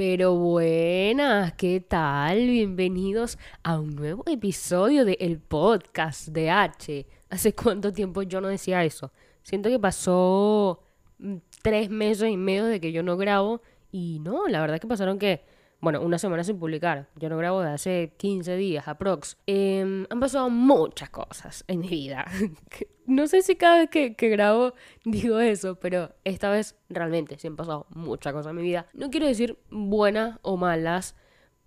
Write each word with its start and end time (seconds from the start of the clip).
Pero 0.00 0.34
buenas, 0.34 1.52
¿qué 1.56 1.78
tal? 1.78 2.38
Bienvenidos 2.46 3.36
a 3.62 3.78
un 3.78 3.96
nuevo 3.96 4.24
episodio 4.26 5.04
de 5.04 5.18
El 5.20 5.38
Podcast 5.40 6.28
de 6.28 6.48
H. 6.48 7.06
¿Hace 7.28 7.54
cuánto 7.54 7.92
tiempo 7.92 8.22
yo 8.22 8.40
no 8.40 8.48
decía 8.48 8.82
eso? 8.82 9.12
Siento 9.42 9.68
que 9.68 9.78
pasó 9.78 10.82
mm, 11.18 11.36
tres 11.60 11.90
meses 11.90 12.30
y 12.30 12.38
medio 12.38 12.64
de 12.64 12.80
que 12.80 12.92
yo 12.92 13.02
no 13.02 13.18
grabo 13.18 13.60
y 13.92 14.20
no, 14.20 14.48
la 14.48 14.62
verdad 14.62 14.76
es 14.76 14.80
que 14.80 14.86
pasaron 14.86 15.18
que, 15.18 15.44
bueno, 15.80 16.00
una 16.02 16.18
semana 16.18 16.44
sin 16.44 16.58
publicar. 16.58 17.08
Yo 17.16 17.28
no 17.28 17.38
grabo 17.38 17.62
de 17.62 17.70
hace 17.70 18.14
15 18.18 18.56
días, 18.56 18.86
aprox. 18.88 19.36
Eh, 19.46 20.06
han 20.08 20.20
pasado 20.20 20.50
muchas 20.50 21.10
cosas 21.10 21.64
en 21.68 21.80
mi 21.80 21.88
vida. 21.88 22.26
no 23.06 23.26
sé 23.26 23.42
si 23.42 23.56
cada 23.56 23.78
vez 23.78 23.90
que, 23.90 24.14
que, 24.14 24.28
grabo 24.28 24.74
digo 25.04 25.40
eso, 25.40 25.76
pero 25.76 26.14
esta 26.24 26.50
vez 26.50 26.76
realmente 26.88 27.38
sí 27.38 27.46
han 27.46 27.56
pasado 27.56 27.86
muchas 27.90 28.32
cosas 28.32 28.50
en 28.50 28.56
mi 28.56 28.62
vida. 28.62 28.86
No 28.92 29.10
quiero 29.10 29.26
decir 29.26 29.58
buenas 29.70 30.38
o 30.42 30.56
malas, 30.56 31.16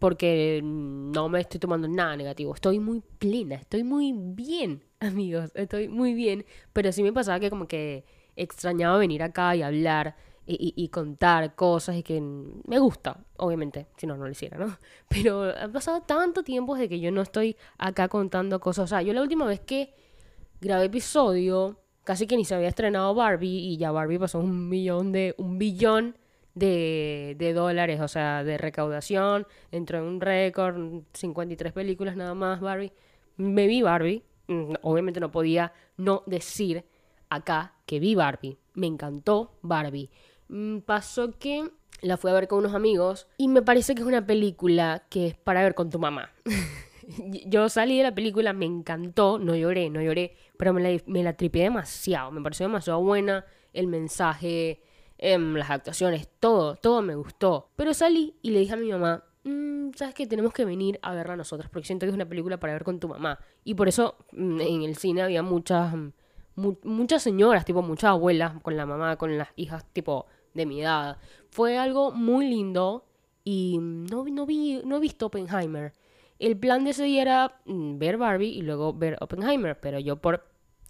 porque 0.04 0.60
no 0.62 1.30
me 1.30 1.40
estoy 1.40 1.62
tomando 1.62 1.88
nada 1.88 2.18
negativo. 2.18 2.54
Estoy 2.54 2.78
muy 2.78 3.02
plena, 3.20 3.56
estoy 3.56 3.86
muy 3.86 4.14
bien, 4.14 4.84
amigos. 5.00 5.52
Estoy 5.56 5.88
muy 5.88 6.14
bien. 6.14 6.46
Pero 6.74 6.92
sí 6.92 7.04
me 7.04 7.14
pasaba 7.14 7.40
que 7.40 7.50
como 7.50 7.70
que 7.70 8.04
extrañaba 8.36 8.98
venir 8.98 9.24
acá 9.24 9.56
y 9.56 9.62
hablar 9.62 10.18
y, 10.46 10.74
y, 10.76 10.90
contar 10.90 11.56
cosas 11.56 11.96
y 11.96 12.04
que 12.04 12.20
me 12.22 12.78
gusta, 12.80 13.18
obviamente, 13.38 13.88
si 13.96 14.06
no, 14.06 14.18
no 14.18 14.26
lo 14.26 14.32
hiciera, 14.32 14.58
¿no? 14.58 14.78
Pero 15.08 15.44
ha 15.44 15.68
pasado 15.70 16.02
tanto 16.02 16.44
tiempo 16.44 16.76
desde 16.76 16.90
que 16.90 17.00
yo 17.00 17.12
no 17.12 17.22
estoy 17.22 17.56
acá 17.78 18.10
contando 18.10 18.60
cosas. 18.60 18.86
O 18.86 18.88
sea, 18.88 19.02
yo 19.02 19.14
la 19.14 19.22
última 19.22 19.46
vez 19.46 19.62
que 19.62 19.94
grabé 20.60 20.86
episodio, 20.86 21.80
casi 22.04 22.28
que 22.28 22.36
ni 22.36 22.46
se 22.46 22.56
había 22.56 22.68
estrenado 22.68 23.14
Barbie 23.16 23.60
y 23.60 23.78
ya 23.78 23.92
Barbie 23.92 24.20
pasó 24.20 24.40
un 24.40 24.70
millón 24.70 25.12
de, 25.12 25.34
un 25.38 25.58
billón 25.58 26.18
de, 26.56 27.36
de 27.40 27.54
dólares, 27.54 28.02
o 28.02 28.08
sea, 28.08 28.44
de 28.44 28.58
recaudación, 28.58 29.48
entró 29.72 30.00
en 30.00 30.06
un 30.06 30.22
récord, 30.22 31.04
53 31.14 31.74
películas 31.74 32.16
nada 32.16 32.34
más 32.34 32.60
Barbie. 32.60 32.92
Me 33.38 33.68
vi 33.68 33.82
Barbie, 33.82 34.24
mm, 34.48 34.74
obviamente 34.82 35.20
no 35.20 35.32
podía 35.32 35.74
no 35.98 36.24
decir 36.26 36.86
acá 37.30 37.74
que 37.86 38.00
vi 38.00 38.16
Barbie. 38.16 38.58
Me 38.74 38.88
encantó 38.88 39.58
Barbie. 39.62 40.10
Mm, 40.48 40.80
pasó 40.80 41.32
que 41.32 41.70
la 42.02 42.18
fui 42.18 42.32
a 42.32 42.34
ver 42.34 42.48
con 42.48 42.60
unos 42.60 42.74
amigos 42.74 43.28
y 43.38 43.48
me 43.48 43.62
parece 43.62 43.96
que 43.96 44.02
es 44.02 44.08
una 44.08 44.26
película 44.26 45.04
que 45.10 45.28
es 45.28 45.36
para 45.36 45.64
ver 45.64 45.74
con 45.76 45.90
tu 45.90 46.00
mamá. 46.00 46.32
Yo 47.46 47.70
salí 47.70 47.98
de 47.98 48.04
la 48.04 48.16
película, 48.16 48.54
me 48.54 48.66
encantó, 48.66 49.40
no 49.40 49.56
lloré, 49.56 49.90
no 49.90 50.02
lloré, 50.02 50.36
pero 50.58 50.74
me 50.74 50.82
la, 50.82 51.02
me 51.06 51.24
la 51.24 51.34
tripié 51.34 51.64
demasiado, 51.64 52.32
me 52.32 52.42
pareció 52.42 52.66
demasiado 52.68 53.02
buena, 53.02 53.46
el 53.74 53.88
mensaje, 53.88 54.82
eh, 55.18 55.38
las 55.38 55.70
actuaciones, 55.70 56.30
todo, 56.40 56.76
todo 56.76 57.02
me 57.02 57.16
gustó. 57.16 57.70
Pero 57.76 57.94
salí 57.94 58.36
y 58.42 58.52
le 58.52 58.60
dije 58.60 58.74
a 58.74 58.78
mi 58.78 58.92
mamá, 58.92 59.24
mmm, 59.44 59.92
sabes 59.96 60.14
que 60.14 60.28
tenemos 60.28 60.54
que 60.54 60.66
venir 60.66 61.00
a 61.02 61.14
verla 61.14 61.36
nosotros, 61.36 61.70
porque 61.72 61.88
siento 61.88 62.06
que 62.06 62.10
es 62.10 62.16
una 62.16 62.28
película 62.28 62.60
para 62.60 62.74
ver 62.74 62.84
con 62.84 63.00
tu 63.00 63.08
mamá. 63.08 63.40
Y 63.64 63.76
por 63.76 63.88
eso 63.88 64.16
mm, 64.32 64.62
en 64.62 64.84
el 64.84 64.96
cine 64.96 65.22
había 65.22 65.44
muchas, 65.44 65.94
mu 66.56 66.76
muchas 66.84 67.24
señoras, 67.24 67.66
tipo 67.66 67.82
muchas 67.82 68.12
abuelas 68.12 68.54
con 68.62 68.78
la 68.78 68.86
mamá, 68.86 69.18
con 69.18 69.38
las 69.38 69.50
hijas, 69.56 69.86
tipo 69.94 70.28
de 70.54 70.66
mi 70.66 70.82
edad. 70.82 71.18
Fue 71.50 71.78
algo 71.78 72.12
muy 72.12 72.48
lindo 72.48 73.06
y 73.44 73.80
no, 73.82 74.26
no, 74.26 74.46
vi, 74.46 74.82
no 74.86 74.98
he 74.98 75.00
visto 75.00 75.28
Oppenheimer. 75.28 75.94
El 76.40 76.58
plan 76.58 76.84
de 76.84 76.92
ese 76.92 77.04
día 77.04 77.22
era 77.22 77.62
mm, 77.66 77.98
ver 77.98 78.18
Barbie 78.18 78.50
y 78.50 78.62
luego 78.62 78.94
ver 78.94 79.18
Oppenheimer, 79.22 79.80
pero 79.80 80.00
yo 80.00 80.18
por 80.18 80.46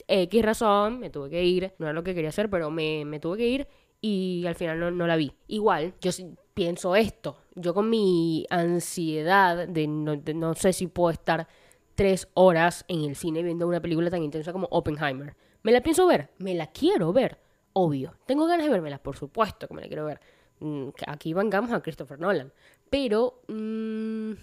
X 0.08 0.44
razón 0.44 1.00
me 1.00 1.10
tuve 1.10 1.30
que 1.30 1.44
ir, 1.44 1.74
no 1.80 1.86
era 1.86 1.94
lo 1.94 2.04
que 2.04 2.14
quería 2.14 2.30
hacer, 2.30 2.50
pero 2.50 2.70
me, 2.72 3.06
me 3.06 3.20
tuve 3.20 3.38
que 3.38 3.48
ir 3.48 3.68
y 4.02 4.46
al 4.48 4.56
final 4.56 4.80
no, 4.80 4.92
no, 4.92 5.08
la 5.08 5.16
vi. 5.16 5.32
Igual, 5.48 5.94
yo 6.02 6.12
pienso 6.54 6.96
esto, 6.96 7.38
yo 7.56 7.74
con 7.74 7.90
mi 7.90 8.46
ansiedad 8.50 9.68
de 9.68 9.88
no, 9.88 10.18
de 10.18 10.34
no 10.34 10.54
sé 10.56 10.74
si 10.74 10.88
puedo 10.88 11.12
estar 11.12 11.48
tres 11.96 12.28
horas 12.34 12.86
en 12.88 13.04
el 13.04 13.16
cine 13.16 13.44
viendo 13.44 13.68
una 13.68 13.82
película 13.82 14.10
tan 14.10 14.24
intensa 14.24 14.52
como 14.52 14.68
Oppenheimer. 14.72 15.36
¿Me 15.64 15.72
la 15.72 15.82
pienso 15.82 16.06
ver? 16.06 16.30
Me 16.38 16.54
la 16.54 16.68
quiero 16.68 17.12
ver 17.14 17.40
obvio. 17.74 18.16
Tengo 18.26 18.46
ganas 18.46 18.68
de 18.68 18.72
vermela, 18.72 19.00
por 19.00 19.18
supuesto 19.18 19.68
que 19.68 19.74
me 19.74 19.82
la 19.82 19.88
quiero 19.88 20.06
ver. 20.06 20.20
Mm, 20.60 20.90
aquí 21.08 21.34
vengamos 21.34 21.72
a 21.72 21.82
Christopher 21.82 22.20
Nolan. 22.20 22.54
Pero 22.90 23.42
mmm, 23.48 24.34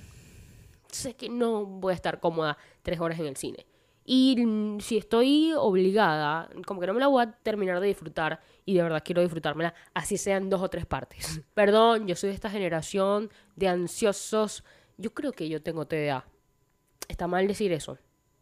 sé 0.88 1.14
que 1.14 1.28
no 1.28 1.64
voy 1.64 1.92
a 1.92 1.94
estar 1.94 2.20
cómoda 2.20 2.58
tres 2.82 3.00
horas 3.00 3.18
en 3.20 3.26
el 3.26 3.36
cine. 3.36 3.66
Y 4.04 4.44
mm, 4.44 4.80
si 4.80 4.98
estoy 4.98 5.52
obligada, 5.56 6.50
como 6.66 6.80
que 6.80 6.86
no 6.86 6.94
me 6.94 7.00
la 7.00 7.06
voy 7.06 7.22
a 7.22 7.30
terminar 7.30 7.80
de 7.80 7.86
disfrutar 7.86 8.40
y 8.64 8.74
de 8.74 8.82
verdad 8.82 9.02
quiero 9.04 9.22
disfrutármela, 9.22 9.72
así 9.94 10.16
sean 10.16 10.50
dos 10.50 10.60
o 10.60 10.68
tres 10.68 10.86
partes. 10.86 11.40
Perdón, 11.54 12.08
yo 12.08 12.16
soy 12.16 12.30
de 12.30 12.34
esta 12.34 12.50
generación 12.50 13.30
de 13.56 13.68
ansiosos. 13.68 14.64
Yo 14.96 15.14
creo 15.14 15.32
que 15.32 15.48
yo 15.48 15.62
tengo 15.62 15.86
TDA. 15.86 16.26
Está 17.08 17.26
mal 17.26 17.46
decir 17.46 17.72
eso. 17.72 17.98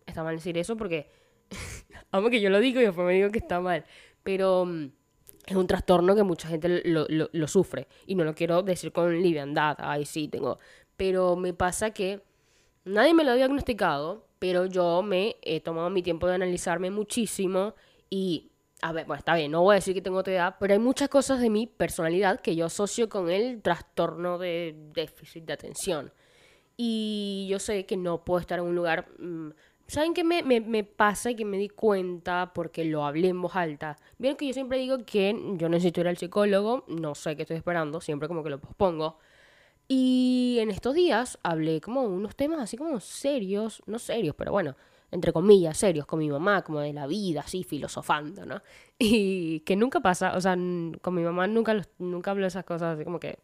Está 0.06 0.22
mal 0.22 0.37
decir 0.37 0.56
eso 0.56 0.77
porque... 0.77 1.17
Amo 2.10 2.31
que 2.31 2.41
yo 2.41 2.50
lo 2.50 2.60
digo 2.60 2.81
y 2.81 2.84
después 2.84 3.06
me 3.06 3.14
digo 3.14 3.31
que 3.31 3.38
está 3.38 3.60
mal 3.60 3.84
pero 4.28 4.66
mm, 4.66 4.91
es 5.47 5.56
un 5.56 5.66
trastorno 5.66 6.14
que 6.14 6.22
mucha 6.22 6.48
gente 6.48 6.82
lo, 6.84 7.06
lo, 7.09 7.31
lo, 7.32 7.48
sufre. 7.48 7.88
Y 8.06 8.14
no 8.14 8.25
lo 8.25 8.34
quiero 8.34 8.62
decir 8.62 8.92
con 8.92 9.22
liviandad, 9.22 9.78
ay 9.78 10.04
sí, 10.04 10.28
tengo. 10.28 10.59
Pero 10.98 11.34
me 11.34 11.54
pasa 11.54 11.92
que 11.92 12.20
nadie 12.84 13.14
me 13.14 13.25
lo 13.25 13.31
ha 13.31 13.36
diagnosticado, 13.36 14.26
pero 14.38 14.66
yo 14.66 15.03
me 15.03 15.36
he 15.41 15.60
tomado 15.60 15.88
mi 15.88 16.03
tiempo 16.03 16.26
de 16.26 16.34
analizarme 16.34 16.91
muchísimo 16.91 17.75
y... 18.10 18.50
A 18.82 18.92
ver, 18.92 19.06
bueno, 19.06 19.19
está 19.19 19.34
bien, 19.34 19.50
no 19.50 19.62
voy 19.62 19.72
a 19.72 19.75
decir 19.76 19.92
que 19.92 20.03
tengo 20.03 20.22
TDA, 20.22 20.56
pero 20.60 20.75
hay 20.75 20.78
muchas 20.78 21.09
cosas 21.09 21.41
de 21.41 21.48
mi 21.50 21.66
personalidad 21.66 22.41
que 22.41 22.54
yo 22.54 22.66
asocio 22.66 23.09
con 23.09 23.28
el 23.28 23.62
trastorno 23.62 24.36
de 24.38 24.76
déficit 24.92 25.44
de 25.47 25.54
atención. 25.54 26.12
Y 26.76 27.48
yo 27.50 27.59
sé 27.59 27.86
que 27.86 27.97
no 27.97 28.25
puedo 28.25 28.38
estar 28.38 28.60
en 28.60 28.66
un 28.66 28.76
lugar 28.76 29.09
mmm, 29.19 29.50
¿Saben 29.88 30.12
qué 30.12 30.22
me, 30.22 30.43
me, 30.43 30.84
pasa 30.84 31.31
y 31.31 31.34
que 31.34 31.47
me 31.47 31.56
di 31.56 31.71
cuenta 31.71 32.53
porque 32.54 32.84
lo 32.84 33.06
hablé 33.06 33.28
en 33.28 33.41
voz 33.41 33.56
alta? 33.56 33.97
Vieron 34.19 34.37
que 34.37 34.47
yo 34.47 34.53
siempre 34.53 34.78
digo 34.78 34.99
que 35.06 35.34
yo 35.56 35.71
necesito 35.71 36.03
ir 36.03 36.09
al 36.09 36.19
psicólogo, 36.19 36.84
no 36.88 37.15
sé 37.15 37.37
qué 37.37 37.43
estoy 37.43 37.56
esperando, 37.56 38.03
siempre 38.03 38.28
como 38.28 38.44
que 38.44 38.50
lo 38.50 38.60
pospongo. 38.60 39.19
Y 39.88 40.59
en 40.60 40.71
estos 40.71 40.94
días 40.94 41.38
hablé 41.43 41.81
como 41.81 42.03
unos 42.03 42.37
temas 42.37 42.60
así 42.60 42.77
como 42.77 43.00
serios, 43.00 43.82
no 43.87 43.98
serios, 43.98 44.34
pero 44.37 44.53
bueno, 44.53 44.77
entre 45.10 45.32
comillas, 45.32 45.78
serios, 45.78 46.06
con 46.06 46.19
mi 46.19 46.28
mamá, 46.28 46.62
como 46.62 46.81
de 46.81 46.93
la 46.93 47.06
vida, 47.06 47.41
así 47.41 47.65
filosofando, 47.65 48.44
¿no? 48.47 48.62
Y 48.98 49.60
que 49.60 49.77
nunca 49.77 50.00
pasa, 50.00 50.37
o 50.37 50.41
sea, 50.41 50.54
con 51.00 51.15
mi 51.15 51.22
mamá 51.22 51.47
nunca, 51.47 51.81
nunca 51.98 52.32
hablo 52.32 52.47
esas 52.47 52.65
cosas 52.65 52.97
así 52.97 53.04
como 53.04 53.21
que 53.21 53.38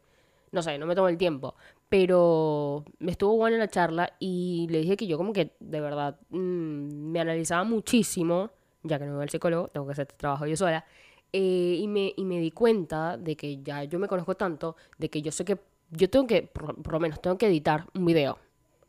no 0.55 0.63
sé, 0.63 0.79
no 0.79 0.87
me 0.87 0.95
tomo 0.95 1.09
el 1.09 1.19
tiempo. 1.19 1.55
Pero 1.89 2.85
me 3.01 3.13
estuvo 3.13 3.37
buena 3.37 3.59
la 3.59 3.69
charla 3.69 4.15
y 4.19 4.67
le 4.71 4.79
dije 4.79 4.97
que 4.97 5.07
yo 5.07 5.19
como 5.19 5.33
que 5.33 5.57
de 5.61 5.81
verdad 5.81 6.19
mmm, 6.31 7.11
me 7.11 7.21
analizaba 7.21 7.65
muchísimo, 7.65 8.51
ya 8.83 8.99
que 8.99 9.07
no 9.07 9.15
voy 9.15 9.25
al 9.25 9.31
psicólogo, 9.31 9.69
tengo 9.69 9.87
que 9.87 9.93
hacer 9.93 10.05
este 10.05 10.17
trabajo 10.17 10.47
yo 10.47 10.57
sola, 10.57 10.85
eh, 11.33 11.79
y, 11.81 11.89
me, 11.89 12.15
y 12.17 12.25
me 12.25 12.39
di 12.39 12.53
cuenta 12.53 13.17
de 13.17 13.37
que 13.37 13.61
ya 13.63 13.85
yo 13.85 13.99
me 13.99 14.09
conozco 14.09 14.37
tanto, 14.37 14.77
de 14.99 15.11
que 15.11 15.21
yo 15.21 15.33
sé 15.33 15.45
que 15.45 15.59
yo 15.91 16.09
tengo 16.09 16.27
que, 16.27 16.43
por, 16.43 16.81
por 16.81 16.93
lo 16.95 17.01
menos, 17.01 17.21
tengo 17.21 17.37
que 17.37 17.47
editar 17.47 17.87
un 17.95 18.05
video, 18.07 18.39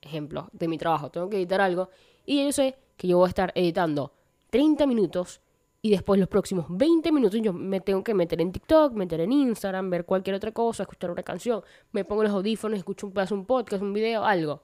ejemplo, 0.02 0.50
de 0.54 0.68
mi 0.68 0.78
trabajo, 0.78 1.10
tengo 1.10 1.30
que 1.30 1.38
editar 1.38 1.62
algo, 1.62 1.90
y 2.26 2.46
yo 2.46 2.52
sé 2.52 2.76
que 2.98 3.08
yo 3.08 3.18
voy 3.18 3.28
a 3.28 3.30
estar 3.30 3.52
editando 3.56 4.14
30 4.52 4.86
minutos 4.86 5.42
y 5.86 5.92
después 5.92 6.20
los 6.20 6.28
próximos 6.28 6.66
20 6.68 7.12
minutos 7.12 7.40
yo 7.44 7.54
me 7.54 7.80
tengo 7.80 8.04
que 8.04 8.16
meter 8.16 8.42
en 8.42 8.52
TikTok, 8.52 8.94
meter 8.94 9.22
en 9.22 9.32
Instagram, 9.32 9.92
ver 9.92 10.04
cualquier 10.04 10.36
otra 10.36 10.52
cosa, 10.52 10.82
escuchar 10.82 11.12
una 11.12 11.22
canción, 11.22 11.62
me 11.92 12.04
pongo 12.04 12.24
los 12.24 12.32
audífonos, 12.32 12.80
escucho 12.80 13.06
un 13.06 13.14
pedazo, 13.14 13.36
un 13.36 13.46
podcast, 13.46 13.84
un 13.84 13.94
video, 13.94 14.26
algo. 14.26 14.64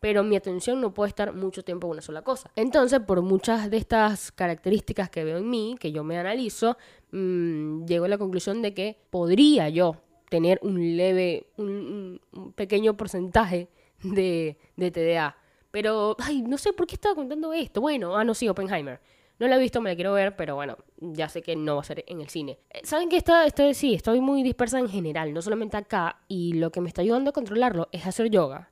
Pero 0.00 0.24
mi 0.24 0.34
atención 0.34 0.80
no 0.80 0.94
puede 0.94 1.10
estar 1.10 1.34
mucho 1.34 1.62
tiempo 1.62 1.88
en 1.88 1.90
una 1.90 2.00
sola 2.00 2.22
cosa. 2.22 2.50
Entonces, 2.56 3.00
por 3.00 3.20
muchas 3.20 3.70
de 3.70 3.76
estas 3.76 4.32
características 4.32 5.10
que 5.10 5.24
veo 5.24 5.36
en 5.36 5.50
mí, 5.50 5.76
que 5.78 5.92
yo 5.92 6.04
me 6.04 6.16
analizo, 6.16 6.78
mmm, 7.10 7.84
llego 7.84 8.06
a 8.06 8.08
la 8.08 8.16
conclusión 8.16 8.62
de 8.62 8.72
que 8.72 8.96
podría 9.10 9.68
yo 9.68 9.96
tener 10.30 10.58
un 10.62 10.96
leve, 10.96 11.48
un, 11.58 12.18
un 12.32 12.52
pequeño 12.54 12.96
porcentaje 12.96 13.68
de, 14.02 14.56
de 14.76 14.90
TDA. 14.90 15.36
Pero, 15.70 16.16
ay, 16.18 16.40
no 16.40 16.56
sé 16.56 16.72
por 16.72 16.86
qué 16.86 16.94
estaba 16.94 17.14
contando 17.14 17.52
esto. 17.52 17.82
Bueno, 17.82 18.16
ah, 18.16 18.24
no, 18.24 18.32
sí, 18.32 18.48
Oppenheimer. 18.48 19.00
No 19.42 19.48
la 19.48 19.56
he 19.56 19.58
visto, 19.58 19.80
me 19.80 19.90
la 19.90 19.96
quiero 19.96 20.12
ver, 20.12 20.36
pero 20.36 20.54
bueno, 20.54 20.76
ya 21.00 21.28
sé 21.28 21.42
que 21.42 21.56
no 21.56 21.74
va 21.74 21.80
a 21.80 21.84
ser 21.84 22.04
en 22.06 22.20
el 22.20 22.28
cine. 22.28 22.60
Eh, 22.70 22.82
¿Saben 22.84 23.08
que 23.08 23.16
esta, 23.16 23.44
esta, 23.44 23.74
sí, 23.74 23.92
estoy 23.92 24.20
muy 24.20 24.44
dispersa 24.44 24.78
en 24.78 24.88
general, 24.88 25.34
no 25.34 25.42
solamente 25.42 25.76
acá, 25.76 26.20
y 26.28 26.52
lo 26.52 26.70
que 26.70 26.80
me 26.80 26.86
está 26.86 27.02
ayudando 27.02 27.30
a 27.30 27.32
controlarlo 27.32 27.88
es 27.90 28.06
hacer 28.06 28.30
yoga. 28.30 28.70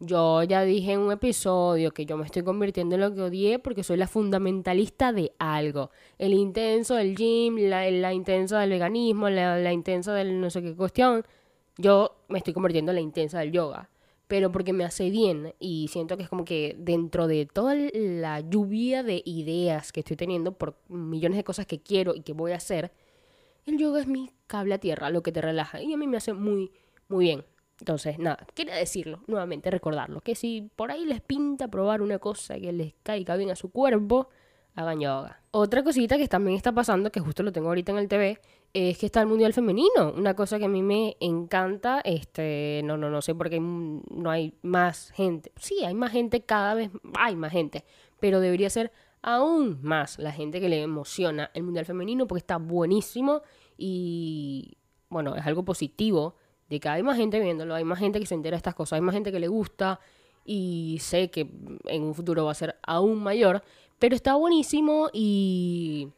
Yo 0.00 0.42
ya 0.44 0.62
dije 0.62 0.92
en 0.92 1.00
un 1.00 1.12
episodio 1.12 1.90
que 1.90 2.06
yo 2.06 2.16
me 2.16 2.24
estoy 2.24 2.42
convirtiendo 2.42 2.94
en 2.94 3.02
lo 3.02 3.14
que 3.14 3.20
odié 3.20 3.58
porque 3.58 3.84
soy 3.84 3.98
la 3.98 4.08
fundamentalista 4.08 5.12
de 5.12 5.32
algo. 5.38 5.90
El 6.16 6.32
intenso 6.32 6.94
del 6.94 7.14
gym, 7.14 7.68
la, 7.68 7.90
la 7.90 8.14
intensa 8.14 8.60
del 8.60 8.70
veganismo, 8.70 9.28
la, 9.28 9.58
la 9.58 9.74
intensa 9.74 10.14
del 10.14 10.40
no 10.40 10.48
sé 10.48 10.62
qué 10.62 10.74
cuestión. 10.74 11.22
Yo 11.76 12.16
me 12.28 12.38
estoy 12.38 12.54
convirtiendo 12.54 12.92
en 12.92 12.96
la 12.96 13.02
intensa 13.02 13.40
del 13.40 13.52
yoga 13.52 13.90
pero 14.28 14.52
porque 14.52 14.72
me 14.72 14.84
hace 14.84 15.10
bien 15.10 15.54
y 15.58 15.88
siento 15.88 16.16
que 16.16 16.22
es 16.22 16.28
como 16.28 16.44
que 16.44 16.76
dentro 16.78 17.26
de 17.26 17.46
toda 17.46 17.74
la 17.74 18.40
lluvia 18.40 19.02
de 19.02 19.22
ideas 19.24 19.90
que 19.90 20.00
estoy 20.00 20.16
teniendo 20.16 20.52
por 20.52 20.78
millones 20.88 21.38
de 21.38 21.44
cosas 21.44 21.66
que 21.66 21.82
quiero 21.82 22.14
y 22.14 22.20
que 22.20 22.34
voy 22.34 22.52
a 22.52 22.56
hacer, 22.56 22.92
el 23.64 23.78
yoga 23.78 24.00
es 24.00 24.06
mi 24.06 24.30
cable 24.46 24.74
a 24.74 24.78
tierra, 24.78 25.10
lo 25.10 25.22
que 25.22 25.32
te 25.32 25.40
relaja 25.40 25.82
y 25.82 25.92
a 25.92 25.96
mí 25.96 26.06
me 26.06 26.18
hace 26.18 26.34
muy, 26.34 26.70
muy 27.08 27.24
bien. 27.24 27.44
Entonces, 27.80 28.18
nada, 28.18 28.46
quería 28.54 28.74
decirlo, 28.74 29.22
nuevamente 29.28 29.70
recordarlo, 29.70 30.20
que 30.20 30.34
si 30.34 30.68
por 30.74 30.90
ahí 30.90 31.04
les 31.04 31.20
pinta 31.20 31.68
probar 31.68 32.02
una 32.02 32.18
cosa 32.18 32.58
que 32.58 32.72
les 32.72 32.94
caiga 33.02 33.36
bien 33.36 33.50
a 33.50 33.56
su 33.56 33.70
cuerpo, 33.70 34.28
hagan 34.78 35.00
yoga. 35.00 35.40
Otra 35.50 35.82
cosita 35.82 36.16
que 36.16 36.28
también 36.28 36.56
está 36.56 36.72
pasando, 36.72 37.10
que 37.10 37.18
justo 37.20 37.42
lo 37.42 37.50
tengo 37.50 37.68
ahorita 37.68 37.90
en 37.92 37.98
el 37.98 38.08
TV, 38.08 38.38
es 38.72 38.98
que 38.98 39.06
está 39.06 39.20
el 39.20 39.26
Mundial 39.26 39.52
Femenino, 39.52 40.12
una 40.14 40.34
cosa 40.34 40.58
que 40.58 40.66
a 40.66 40.68
mí 40.68 40.82
me 40.82 41.16
encanta, 41.20 42.00
este, 42.04 42.82
no, 42.84 42.96
no, 42.96 43.10
no 43.10 43.20
sé 43.20 43.34
por 43.34 43.50
qué 43.50 43.58
no 43.60 44.30
hay 44.30 44.54
más 44.62 45.10
gente. 45.10 45.50
Sí, 45.56 45.84
hay 45.84 45.94
más 45.94 46.12
gente, 46.12 46.42
cada 46.42 46.74
vez 46.74 46.90
hay 47.18 47.34
más 47.34 47.50
gente, 47.50 47.84
pero 48.20 48.38
debería 48.38 48.70
ser 48.70 48.92
aún 49.20 49.80
más 49.82 50.16
la 50.18 50.30
gente 50.30 50.60
que 50.60 50.68
le 50.68 50.80
emociona 50.80 51.50
el 51.54 51.64
Mundial 51.64 51.84
Femenino 51.84 52.28
porque 52.28 52.40
está 52.40 52.58
buenísimo 52.58 53.42
y, 53.76 54.78
bueno, 55.08 55.34
es 55.34 55.44
algo 55.44 55.64
positivo 55.64 56.36
de 56.68 56.78
que 56.78 56.88
hay 56.88 57.02
más 57.02 57.16
gente 57.16 57.40
viéndolo, 57.40 57.74
hay 57.74 57.84
más 57.84 57.98
gente 57.98 58.20
que 58.20 58.26
se 58.26 58.34
entera 58.34 58.54
de 58.54 58.58
estas 58.58 58.76
cosas, 58.76 58.98
hay 58.98 59.00
más 59.00 59.14
gente 59.14 59.32
que 59.32 59.40
le 59.40 59.48
gusta 59.48 59.98
y 60.44 60.98
sé 61.00 61.30
que 61.30 61.50
en 61.86 62.02
un 62.02 62.14
futuro 62.14 62.44
va 62.44 62.52
a 62.52 62.54
ser 62.54 62.78
aún 62.82 63.22
mayor, 63.22 63.62
pero 63.98 64.14
está 64.14 64.34
buenísimo 64.34 65.10
y 65.12 66.08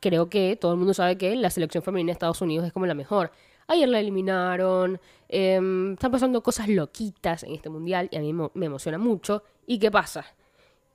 creo 0.00 0.28
que 0.28 0.56
todo 0.56 0.72
el 0.72 0.78
mundo 0.78 0.94
sabe 0.94 1.16
que 1.16 1.34
la 1.36 1.50
selección 1.50 1.82
femenina 1.82 2.08
de 2.08 2.12
Estados 2.12 2.40
Unidos 2.40 2.66
es 2.66 2.72
como 2.72 2.86
la 2.86 2.94
mejor. 2.94 3.32
Ayer 3.68 3.88
la 3.88 4.00
eliminaron, 4.00 5.00
em, 5.28 5.92
están 5.92 6.10
pasando 6.10 6.42
cosas 6.42 6.68
loquitas 6.68 7.44
en 7.44 7.54
este 7.54 7.70
mundial 7.70 8.08
y 8.10 8.16
a 8.16 8.20
mí 8.20 8.32
me 8.32 8.66
emociona 8.66 8.98
mucho. 8.98 9.44
¿Y 9.66 9.78
qué 9.78 9.90
pasa? 9.90 10.26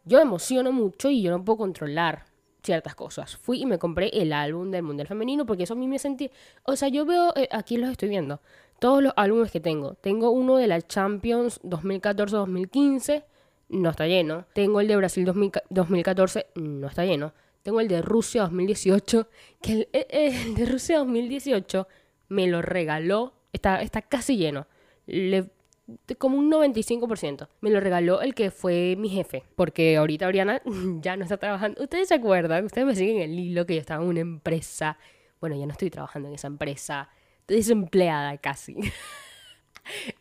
Yo 0.05 0.17
me 0.17 0.23
emociono 0.23 0.71
mucho 0.71 1.09
y 1.09 1.21
yo 1.21 1.31
no 1.31 1.43
puedo 1.43 1.57
controlar 1.57 2.25
ciertas 2.63 2.95
cosas. 2.95 3.37
Fui 3.37 3.61
y 3.61 3.65
me 3.65 3.79
compré 3.79 4.09
el 4.09 4.33
álbum 4.33 4.71
del 4.71 4.83
Mundial 4.83 5.07
Femenino 5.07 5.45
porque 5.45 5.63
eso 5.63 5.73
a 5.73 5.77
mí 5.77 5.87
me 5.87 5.99
sentí... 5.99 6.29
O 6.63 6.75
sea, 6.75 6.89
yo 6.89 7.05
veo, 7.05 7.33
eh, 7.35 7.47
aquí 7.51 7.77
los 7.77 7.89
estoy 7.89 8.09
viendo, 8.09 8.41
todos 8.79 9.01
los 9.01 9.13
álbumes 9.15 9.51
que 9.51 9.59
tengo. 9.59 9.95
Tengo 9.95 10.29
uno 10.31 10.57
de 10.57 10.67
la 10.67 10.81
Champions 10.81 11.61
2014-2015, 11.63 13.23
no 13.69 13.89
está 13.89 14.07
lleno. 14.07 14.45
Tengo 14.53 14.81
el 14.81 14.87
de 14.87 14.95
Brasil 14.95 15.25
2014, 15.25 16.47
no 16.55 16.87
está 16.87 17.05
lleno. 17.05 17.33
Tengo 17.63 17.81
el 17.81 17.87
de 17.87 18.01
Rusia 18.01 18.43
2018, 18.43 19.27
que 19.61 19.71
el, 19.73 19.81
eh, 19.93 20.07
eh, 20.09 20.41
el 20.45 20.55
de 20.55 20.65
Rusia 20.65 20.99
2018 20.99 21.87
me 22.29 22.47
lo 22.47 22.61
regaló, 22.61 23.33
está, 23.51 23.81
está 23.81 24.01
casi 24.01 24.37
lleno. 24.37 24.67
Le 25.05 25.49
como 26.17 26.37
un 26.37 26.51
95%. 26.51 27.47
Me 27.61 27.69
lo 27.69 27.79
regaló 27.79 28.21
el 28.21 28.35
que 28.35 28.51
fue 28.51 28.95
mi 28.97 29.09
jefe, 29.09 29.43
porque 29.55 29.97
ahorita 29.97 30.27
Oriana 30.27 30.61
ya 31.01 31.15
no 31.15 31.23
está 31.23 31.37
trabajando. 31.37 31.81
Ustedes 31.81 32.09
se 32.09 32.15
acuerdan, 32.15 32.65
ustedes 32.65 32.87
me 32.87 32.95
siguen 32.95 33.21
el 33.21 33.37
hilo 33.37 33.65
que 33.65 33.75
yo 33.75 33.79
estaba 33.79 34.03
en 34.03 34.09
una 34.09 34.19
empresa. 34.19 34.97
Bueno, 35.39 35.55
ya 35.55 35.65
no 35.65 35.71
estoy 35.71 35.89
trabajando 35.89 36.27
en 36.29 36.35
esa 36.35 36.47
empresa. 36.47 37.09
Estoy 37.41 37.57
desempleada 37.57 38.37
casi. 38.37 38.75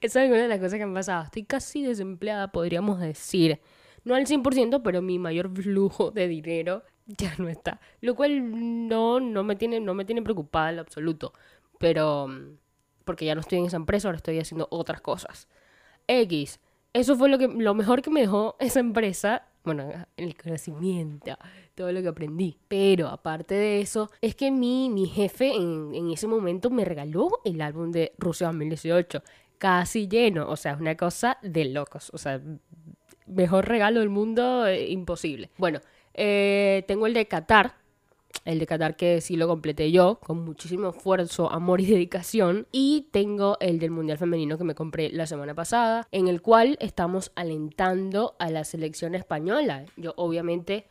Esa 0.01 0.25
es 0.25 0.31
una 0.31 0.43
de 0.43 0.49
las 0.49 0.59
cosas 0.59 0.75
que 0.75 0.83
han 0.83 0.95
pasado. 0.95 1.25
Estoy 1.25 1.45
casi 1.45 1.83
desempleada, 1.83 2.53
podríamos 2.53 3.01
decir. 3.01 3.61
No 4.05 4.15
al 4.15 4.27
100%, 4.27 4.83
pero 4.83 5.03
mi 5.03 5.19
mayor 5.19 5.51
flujo 5.51 6.11
de 6.11 6.29
dinero 6.29 6.83
ya 7.07 7.35
no 7.39 7.49
está. 7.49 7.81
Lo 8.01 8.15
cual 8.15 8.89
no, 8.89 9.21
no, 9.21 9.45
me, 9.45 9.57
tiene, 9.57 9.81
no 9.81 9.95
me 9.95 10.05
tiene 10.05 10.23
preocupada 10.23 10.71
en 10.71 10.79
absoluto. 10.79 11.33
Pero 11.79 12.29
porque 13.07 13.25
ya 13.25 13.35
no 13.35 13.41
estoy 13.41 13.59
en 13.59 13.67
esa 13.67 13.77
empresa, 13.77 14.09
ahora 14.09 14.17
estoy 14.17 14.39
haciendo 14.39 14.69
otras 14.71 15.01
cosas. 15.01 15.49
X. 16.09 16.61
Eso 16.93 17.17
fue 17.17 17.29
lo, 17.29 17.39
que, 17.39 17.49
lo 17.49 17.75
mejor 17.75 18.03
que 18.03 18.11
me 18.11 18.21
dejó 18.21 18.57
esa 18.61 18.81
empresa. 18.81 19.47
Bueno, 19.65 19.89
el 20.17 20.37
conocimiento, 20.37 21.37
todo 21.75 21.91
lo 21.91 22.03
que 22.03 22.09
aprendí. 22.09 22.59
Pero 22.69 23.09
aparte 23.09 23.55
de 23.55 23.81
eso, 23.81 24.11
es 24.21 24.35
que 24.35 24.51
mi, 24.51 24.91
mi 24.91 25.07
jefe 25.07 25.55
en, 25.55 25.93
en 25.95 26.11
ese 26.11 26.29
momento 26.29 26.71
me 26.71 26.85
regaló 26.85 27.29
el 27.45 27.61
álbum 27.61 27.91
de 27.91 28.13
Rusia 28.19 28.49
2018. 28.49 29.23
Casi 29.59 30.09
lleno. 30.09 30.49
O 30.49 30.57
sea, 30.57 30.73
es 30.73 30.81
una 30.81 30.97
cosa 30.97 31.39
de 31.43 31.67
locos. 31.67 32.11
O 32.13 32.19
sea, 32.19 32.41
mejor 33.27 33.69
regalo 33.69 34.01
del 34.01 34.09
mundo, 34.09 34.67
eh, 34.67 34.89
imposible. 34.89 35.51
Bueno, 35.59 35.81
eh, 36.15 36.85
tengo 36.87 37.07
el 37.07 37.15
de 37.15 37.27
Qatar, 37.27 37.75
el 38.45 38.59
de 38.59 38.67
Qatar 38.67 38.97
que 38.97 39.21
sí 39.21 39.37
lo 39.37 39.49
completé 39.49 39.91
yo, 39.91 40.19
con 40.21 40.45
muchísimo 40.45 40.91
esfuerzo, 40.91 41.51
amor 41.51 41.81
y 41.81 41.87
dedicación. 41.93 42.67
Y 42.73 43.09
tengo 43.11 43.57
el 43.61 43.79
del 43.79 43.91
Mundial 43.91 44.19
Femenino 44.19 44.59
que 44.59 44.65
me 44.65 44.75
compré 44.75 45.11
la 45.11 45.27
semana 45.27 45.55
pasada, 45.55 46.07
en 46.13 46.29
el 46.29 46.43
cual 46.43 46.77
estamos 46.81 47.33
alentando 47.35 48.37
a 48.39 48.51
la 48.51 48.65
selección 48.65 49.15
española. 49.15 49.85
Yo 49.97 50.15
obviamente... 50.17 50.87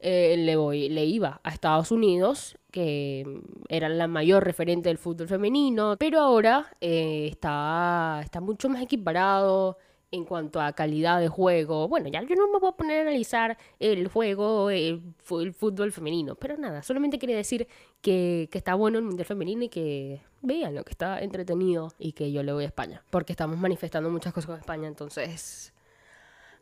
Eh, 0.00 0.36
le 0.36 0.56
voy, 0.56 0.88
le 0.88 1.04
iba 1.04 1.40
a 1.42 1.50
Estados 1.50 1.90
Unidos, 1.90 2.56
que 2.70 3.24
era 3.68 3.88
la 3.88 4.06
mayor 4.06 4.44
referente 4.44 4.88
del 4.88 4.98
fútbol 4.98 5.28
femenino, 5.28 5.96
pero 5.98 6.20
ahora 6.20 6.66
eh, 6.80 7.28
está, 7.30 8.20
está 8.22 8.40
mucho 8.40 8.68
más 8.68 8.82
equiparado, 8.82 9.76
en 10.10 10.24
cuanto 10.24 10.60
a 10.60 10.72
calidad 10.72 11.20
de 11.20 11.28
juego. 11.28 11.88
Bueno, 11.88 12.08
ya 12.08 12.22
yo 12.22 12.34
no 12.34 12.48
me 12.48 12.58
voy 12.58 12.70
a 12.70 12.76
poner 12.76 12.98
a 12.98 13.02
analizar 13.02 13.58
el 13.78 14.08
juego, 14.08 14.70
el, 14.70 15.02
fútbol 15.22 15.92
femenino, 15.92 16.34
pero 16.34 16.56
nada, 16.56 16.82
solamente 16.82 17.18
quería 17.18 17.36
decir 17.36 17.68
que, 18.00 18.48
que, 18.50 18.58
está 18.58 18.74
bueno 18.74 18.98
el 18.98 19.04
Mundial 19.04 19.26
Femenino 19.26 19.64
y 19.64 19.68
que 19.68 20.22
vean 20.40 20.74
lo 20.74 20.84
que 20.84 20.92
está 20.92 21.20
entretenido 21.20 21.92
y 21.98 22.12
que 22.12 22.32
yo 22.32 22.42
le 22.42 22.52
voy 22.52 22.64
a 22.64 22.68
España, 22.68 23.02
porque 23.10 23.32
estamos 23.32 23.58
manifestando 23.58 24.08
muchas 24.08 24.32
cosas 24.32 24.46
con 24.46 24.58
España, 24.58 24.88
entonces 24.88 25.74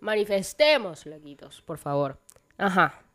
manifestemos, 0.00 1.06
loquitos, 1.06 1.62
por 1.62 1.78
favor. 1.78 2.18
Ajá. 2.58 3.05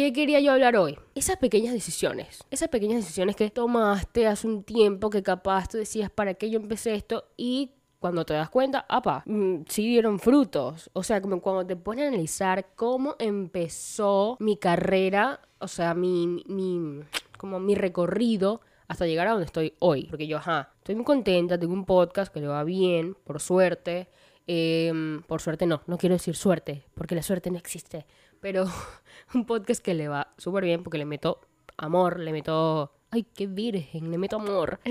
¿Qué 0.00 0.14
quería 0.14 0.40
yo 0.40 0.52
hablar 0.52 0.76
hoy? 0.76 0.98
Esas 1.14 1.36
pequeñas 1.36 1.74
decisiones. 1.74 2.42
Esas 2.50 2.70
pequeñas 2.70 3.02
decisiones 3.02 3.36
que 3.36 3.50
tomaste 3.50 4.26
hace 4.26 4.46
un 4.46 4.62
tiempo 4.62 5.10
que 5.10 5.22
capaz 5.22 5.68
tú 5.68 5.76
decías, 5.76 6.10
¿para 6.10 6.32
qué 6.32 6.48
yo 6.48 6.58
empecé 6.58 6.94
esto? 6.94 7.26
Y 7.36 7.72
cuando 7.98 8.24
te 8.24 8.32
das 8.32 8.48
cuenta, 8.48 8.86
apa, 8.88 9.22
mm, 9.26 9.64
sí 9.68 9.86
dieron 9.86 10.18
frutos. 10.18 10.88
O 10.94 11.02
sea, 11.02 11.20
como 11.20 11.42
cuando 11.42 11.66
te 11.66 11.76
pones 11.76 12.06
a 12.06 12.08
analizar 12.08 12.68
cómo 12.76 13.16
empezó 13.18 14.38
mi 14.40 14.56
carrera, 14.56 15.42
o 15.58 15.68
sea, 15.68 15.92
mi, 15.92 16.44
mi, 16.46 17.02
como 17.36 17.60
mi 17.60 17.74
recorrido 17.74 18.62
hasta 18.88 19.06
llegar 19.06 19.26
a 19.26 19.32
donde 19.32 19.44
estoy 19.44 19.74
hoy. 19.80 20.06
Porque 20.06 20.26
yo, 20.26 20.38
ajá, 20.38 20.72
estoy 20.78 20.94
muy 20.94 21.04
contenta, 21.04 21.58
tengo 21.58 21.74
un 21.74 21.84
podcast 21.84 22.32
que 22.32 22.40
le 22.40 22.46
va 22.46 22.64
bien, 22.64 23.18
por 23.22 23.38
suerte. 23.38 24.08
Em, 24.46 25.22
por 25.28 25.40
suerte 25.40 25.64
no, 25.64 25.82
no 25.86 25.96
quiero 25.96 26.16
decir 26.16 26.34
suerte, 26.34 26.82
porque 26.94 27.14
la 27.14 27.22
suerte 27.22 27.50
no 27.50 27.58
existe. 27.58 28.06
Pero 28.40 28.64
un 29.34 29.44
podcast 29.44 29.82
que 29.82 29.94
le 29.94 30.08
va 30.08 30.32
súper 30.36 30.64
bien 30.64 30.82
porque 30.82 30.98
le 30.98 31.04
meto 31.04 31.40
amor, 31.76 32.20
le 32.20 32.32
meto... 32.32 32.92
Ay, 33.10 33.24
qué 33.34 33.46
virgen, 33.46 34.10
le 34.10 34.18
meto 34.18 34.36
amor. 34.36 34.80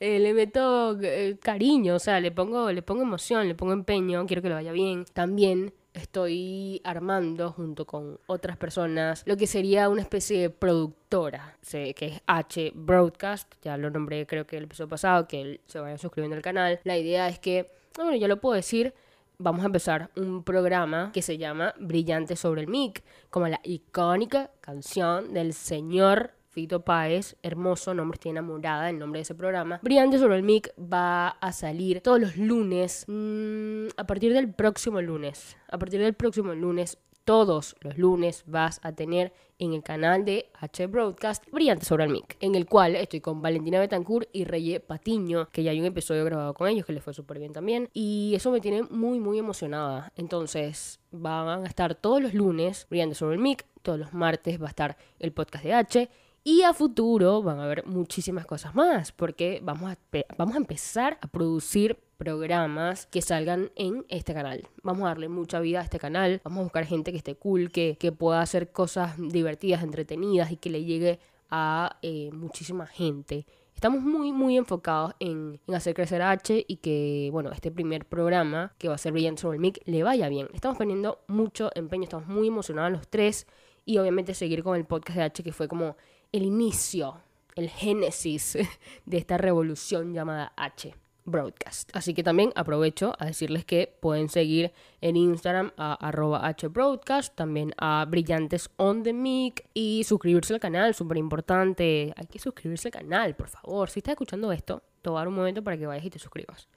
Eh, 0.00 0.20
le 0.20 0.32
meto 0.32 0.96
eh, 1.00 1.38
cariño, 1.40 1.96
o 1.96 1.98
sea, 1.98 2.20
le 2.20 2.30
pongo, 2.30 2.70
le 2.70 2.82
pongo 2.82 3.02
emoción, 3.02 3.48
le 3.48 3.56
pongo 3.56 3.72
empeño, 3.72 4.26
quiero 4.26 4.42
que 4.42 4.48
le 4.48 4.54
vaya 4.54 4.72
bien. 4.72 5.04
También 5.12 5.72
estoy 5.92 6.80
armando 6.84 7.50
junto 7.50 7.86
con 7.86 8.18
otras 8.26 8.56
personas 8.56 9.22
lo 9.26 9.36
que 9.36 9.46
sería 9.46 9.88
una 9.88 10.02
especie 10.02 10.40
de 10.40 10.50
productora, 10.50 11.58
que 11.70 11.94
es 11.98 12.22
H 12.26 12.72
Broadcast, 12.74 13.52
ya 13.62 13.76
lo 13.76 13.90
nombré 13.90 14.26
creo 14.26 14.46
que 14.46 14.56
el 14.56 14.64
episodio 14.64 14.88
pasado, 14.88 15.26
que 15.26 15.60
se 15.66 15.80
vayan 15.80 15.98
suscribiendo 15.98 16.36
al 16.36 16.42
canal. 16.42 16.80
La 16.84 16.96
idea 16.96 17.28
es 17.28 17.38
que, 17.38 17.66
bueno, 17.96 18.14
ya 18.14 18.28
lo 18.28 18.40
puedo 18.40 18.54
decir, 18.54 18.94
vamos 19.38 19.62
a 19.62 19.66
empezar 19.66 20.10
un 20.16 20.42
programa 20.42 21.12
que 21.12 21.22
se 21.22 21.38
llama 21.38 21.72
Brillante 21.78 22.34
sobre 22.34 22.62
el 22.62 22.66
mic, 22.66 23.04
como 23.30 23.46
la 23.46 23.60
icónica 23.62 24.50
canción 24.60 25.32
del 25.32 25.54
señor 25.54 26.32
Fito 26.48 26.84
Páez, 26.84 27.36
hermoso, 27.42 27.94
nombre 27.94 28.16
estoy 28.16 28.32
enamorada 28.32 28.90
el 28.90 28.98
nombre 28.98 29.18
de 29.18 29.22
ese 29.22 29.36
programa. 29.36 29.78
Brillante 29.82 30.18
sobre 30.18 30.36
el 30.36 30.42
mic 30.42 30.72
va 30.76 31.28
a 31.28 31.52
salir 31.52 32.00
todos 32.00 32.20
los 32.20 32.36
lunes, 32.36 33.04
mm, 33.06 33.88
a 33.96 34.06
partir 34.08 34.32
del 34.32 34.52
próximo 34.52 35.00
lunes. 35.00 35.56
A 35.68 35.78
partir 35.78 36.00
del 36.00 36.14
próximo 36.14 36.54
lunes, 36.54 36.98
todos 37.28 37.76
los 37.80 37.98
lunes 37.98 38.42
vas 38.46 38.80
a 38.82 38.92
tener 38.92 39.34
en 39.58 39.74
el 39.74 39.82
canal 39.82 40.24
de 40.24 40.50
H 40.58 40.86
Broadcast 40.86 41.44
Brillante 41.52 41.84
sobre 41.84 42.04
el 42.04 42.10
mic, 42.10 42.38
en 42.40 42.54
el 42.54 42.64
cual 42.64 42.96
estoy 42.96 43.20
con 43.20 43.42
Valentina 43.42 43.78
Betancourt 43.78 44.30
y 44.32 44.44
Reye 44.44 44.80
Patiño, 44.80 45.46
que 45.52 45.62
ya 45.62 45.72
hay 45.72 45.78
un 45.78 45.84
episodio 45.84 46.24
grabado 46.24 46.54
con 46.54 46.68
ellos 46.68 46.86
que 46.86 46.94
les 46.94 47.04
fue 47.04 47.12
súper 47.12 47.38
bien 47.38 47.52
también. 47.52 47.90
Y 47.92 48.32
eso 48.34 48.50
me 48.50 48.62
tiene 48.62 48.84
muy, 48.84 49.20
muy 49.20 49.38
emocionada. 49.38 50.10
Entonces, 50.16 51.00
van 51.10 51.66
a 51.66 51.68
estar 51.68 51.94
todos 51.96 52.22
los 52.22 52.32
lunes 52.32 52.86
Brillante 52.88 53.14
sobre 53.14 53.34
el 53.34 53.42
mic, 53.42 53.66
todos 53.82 53.98
los 53.98 54.14
martes 54.14 54.58
va 54.58 54.64
a 54.64 54.70
estar 54.70 54.96
el 55.18 55.30
podcast 55.32 55.64
de 55.64 55.74
H 55.74 56.10
y 56.44 56.62
a 56.62 56.72
futuro 56.72 57.42
van 57.42 57.60
a 57.60 57.64
haber 57.64 57.84
muchísimas 57.84 58.46
cosas 58.46 58.74
más, 58.74 59.12
porque 59.12 59.60
vamos 59.62 59.92
a, 59.92 59.98
vamos 60.38 60.54
a 60.54 60.58
empezar 60.58 61.18
a 61.20 61.26
producir 61.26 61.98
programas 62.18 63.06
que 63.06 63.22
salgan 63.22 63.70
en 63.76 64.04
este 64.08 64.34
canal. 64.34 64.68
Vamos 64.82 65.04
a 65.04 65.08
darle 65.08 65.28
mucha 65.28 65.60
vida 65.60 65.80
a 65.80 65.84
este 65.84 65.98
canal, 65.98 66.40
vamos 66.44 66.60
a 66.60 66.62
buscar 66.64 66.84
gente 66.84 67.12
que 67.12 67.18
esté 67.18 67.36
cool, 67.36 67.70
que, 67.70 67.96
que 67.98 68.12
pueda 68.12 68.42
hacer 68.42 68.72
cosas 68.72 69.14
divertidas, 69.16 69.82
entretenidas 69.82 70.50
y 70.50 70.56
que 70.56 70.68
le 70.68 70.84
llegue 70.84 71.20
a 71.48 71.96
eh, 72.02 72.30
muchísima 72.32 72.86
gente. 72.86 73.46
Estamos 73.74 74.02
muy, 74.02 74.32
muy 74.32 74.56
enfocados 74.56 75.14
en, 75.20 75.60
en, 75.68 75.74
hacer 75.76 75.94
crecer 75.94 76.20
a 76.20 76.32
H 76.32 76.64
y 76.66 76.76
que, 76.78 77.28
bueno, 77.30 77.52
este 77.52 77.70
primer 77.70 78.04
programa 78.04 78.74
que 78.76 78.88
va 78.88 78.96
a 78.96 78.98
ser 78.98 79.12
Brillante 79.12 79.42
sobre 79.42 79.60
Mic 79.60 79.80
le 79.86 80.02
vaya 80.02 80.28
bien. 80.28 80.48
Estamos 80.52 80.76
poniendo 80.76 81.20
mucho 81.28 81.70
empeño, 81.76 82.02
estamos 82.02 82.26
muy 82.26 82.48
emocionados 82.48 82.90
los 82.90 83.06
tres 83.06 83.46
y 83.84 83.98
obviamente 83.98 84.34
seguir 84.34 84.64
con 84.64 84.76
el 84.76 84.84
podcast 84.84 85.18
de 85.18 85.22
H 85.22 85.42
que 85.44 85.52
fue 85.52 85.68
como 85.68 85.96
el 86.32 86.42
inicio, 86.42 87.18
el 87.54 87.70
génesis 87.70 88.58
de 89.06 89.16
esta 89.16 89.38
revolución 89.38 90.12
llamada 90.12 90.52
H. 90.56 90.96
Broadcast. 91.28 91.90
Así 91.94 92.14
que 92.14 92.22
también 92.22 92.52
aprovecho 92.54 93.14
a 93.18 93.26
decirles 93.26 93.64
que 93.64 93.96
pueden 94.00 94.28
seguir 94.28 94.72
en 95.00 95.16
Instagram 95.16 95.72
a 95.76 95.94
arroba 95.94 96.48
hbroadcast, 96.50 97.34
también 97.34 97.74
a 97.78 98.04
Brillantes 98.08 98.70
on 98.76 99.02
the 99.02 99.12
Mic 99.12 99.68
y 99.74 100.04
suscribirse 100.04 100.54
al 100.54 100.60
canal, 100.60 100.94
súper 100.94 101.16
importante. 101.16 102.12
Hay 102.16 102.26
que 102.26 102.38
suscribirse 102.38 102.88
al 102.88 102.92
canal, 102.92 103.36
por 103.36 103.48
favor. 103.48 103.90
Si 103.90 104.00
estás 104.00 104.12
escuchando 104.12 104.52
esto, 104.52 104.82
dar 105.14 105.28
un 105.28 105.34
momento 105.34 105.62
para 105.62 105.76
que 105.76 105.86
vayas 105.86 106.04
y 106.04 106.10
te 106.10 106.18
suscribas. 106.18 106.68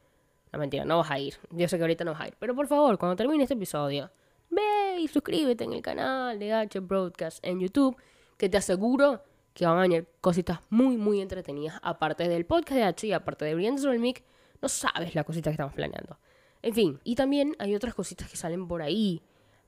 No, 0.51 0.59
mentira, 0.59 0.85
no 0.85 0.97
vas 0.97 1.11
a 1.11 1.19
ir. 1.19 1.35
Yo 1.51 1.67
sé 1.67 1.77
que 1.77 1.83
ahorita 1.83 2.03
no 2.03 2.11
vas 2.11 2.21
a 2.21 2.27
ir. 2.27 2.35
Pero 2.39 2.55
por 2.55 2.67
favor, 2.67 2.97
cuando 2.97 3.15
termine 3.15 3.43
este 3.43 3.53
episodio, 3.53 4.11
ve 4.49 4.99
y 4.99 5.07
suscríbete 5.07 5.63
en 5.63 5.73
el 5.73 5.81
canal 5.81 6.37
de 6.37 6.53
H 6.53 6.79
Broadcast 6.79 7.45
en 7.45 7.59
YouTube, 7.59 7.95
que 8.37 8.49
te 8.49 8.57
aseguro 8.57 9.23
que 9.53 9.65
van 9.65 9.77
a 9.77 9.81
venir 9.81 10.07
cositas 10.19 10.59
muy, 10.69 10.97
muy 10.97 11.21
entretenidas. 11.21 11.79
Aparte 11.81 12.27
del 12.27 12.45
podcast 12.45 12.77
de 12.77 12.83
H 12.83 13.07
y 13.07 13.13
aparte 13.13 13.45
de 13.45 13.55
Brillantes 13.55 13.85
on 13.85 13.91
the 13.91 13.99
Mic, 13.99 14.23
no 14.61 14.69
sabes 14.69 15.15
la 15.15 15.23
cosita 15.23 15.49
que 15.49 15.55
estamos 15.55 15.73
planeando. 15.73 16.17
En 16.61 16.73
fin, 16.73 16.99
y 17.03 17.15
también 17.15 17.55
hay 17.59 17.75
otras 17.75 17.93
cositas 17.93 18.29
que 18.29 18.37
salen 18.37 18.67
por 18.67 18.81
ahí, 18.81 19.21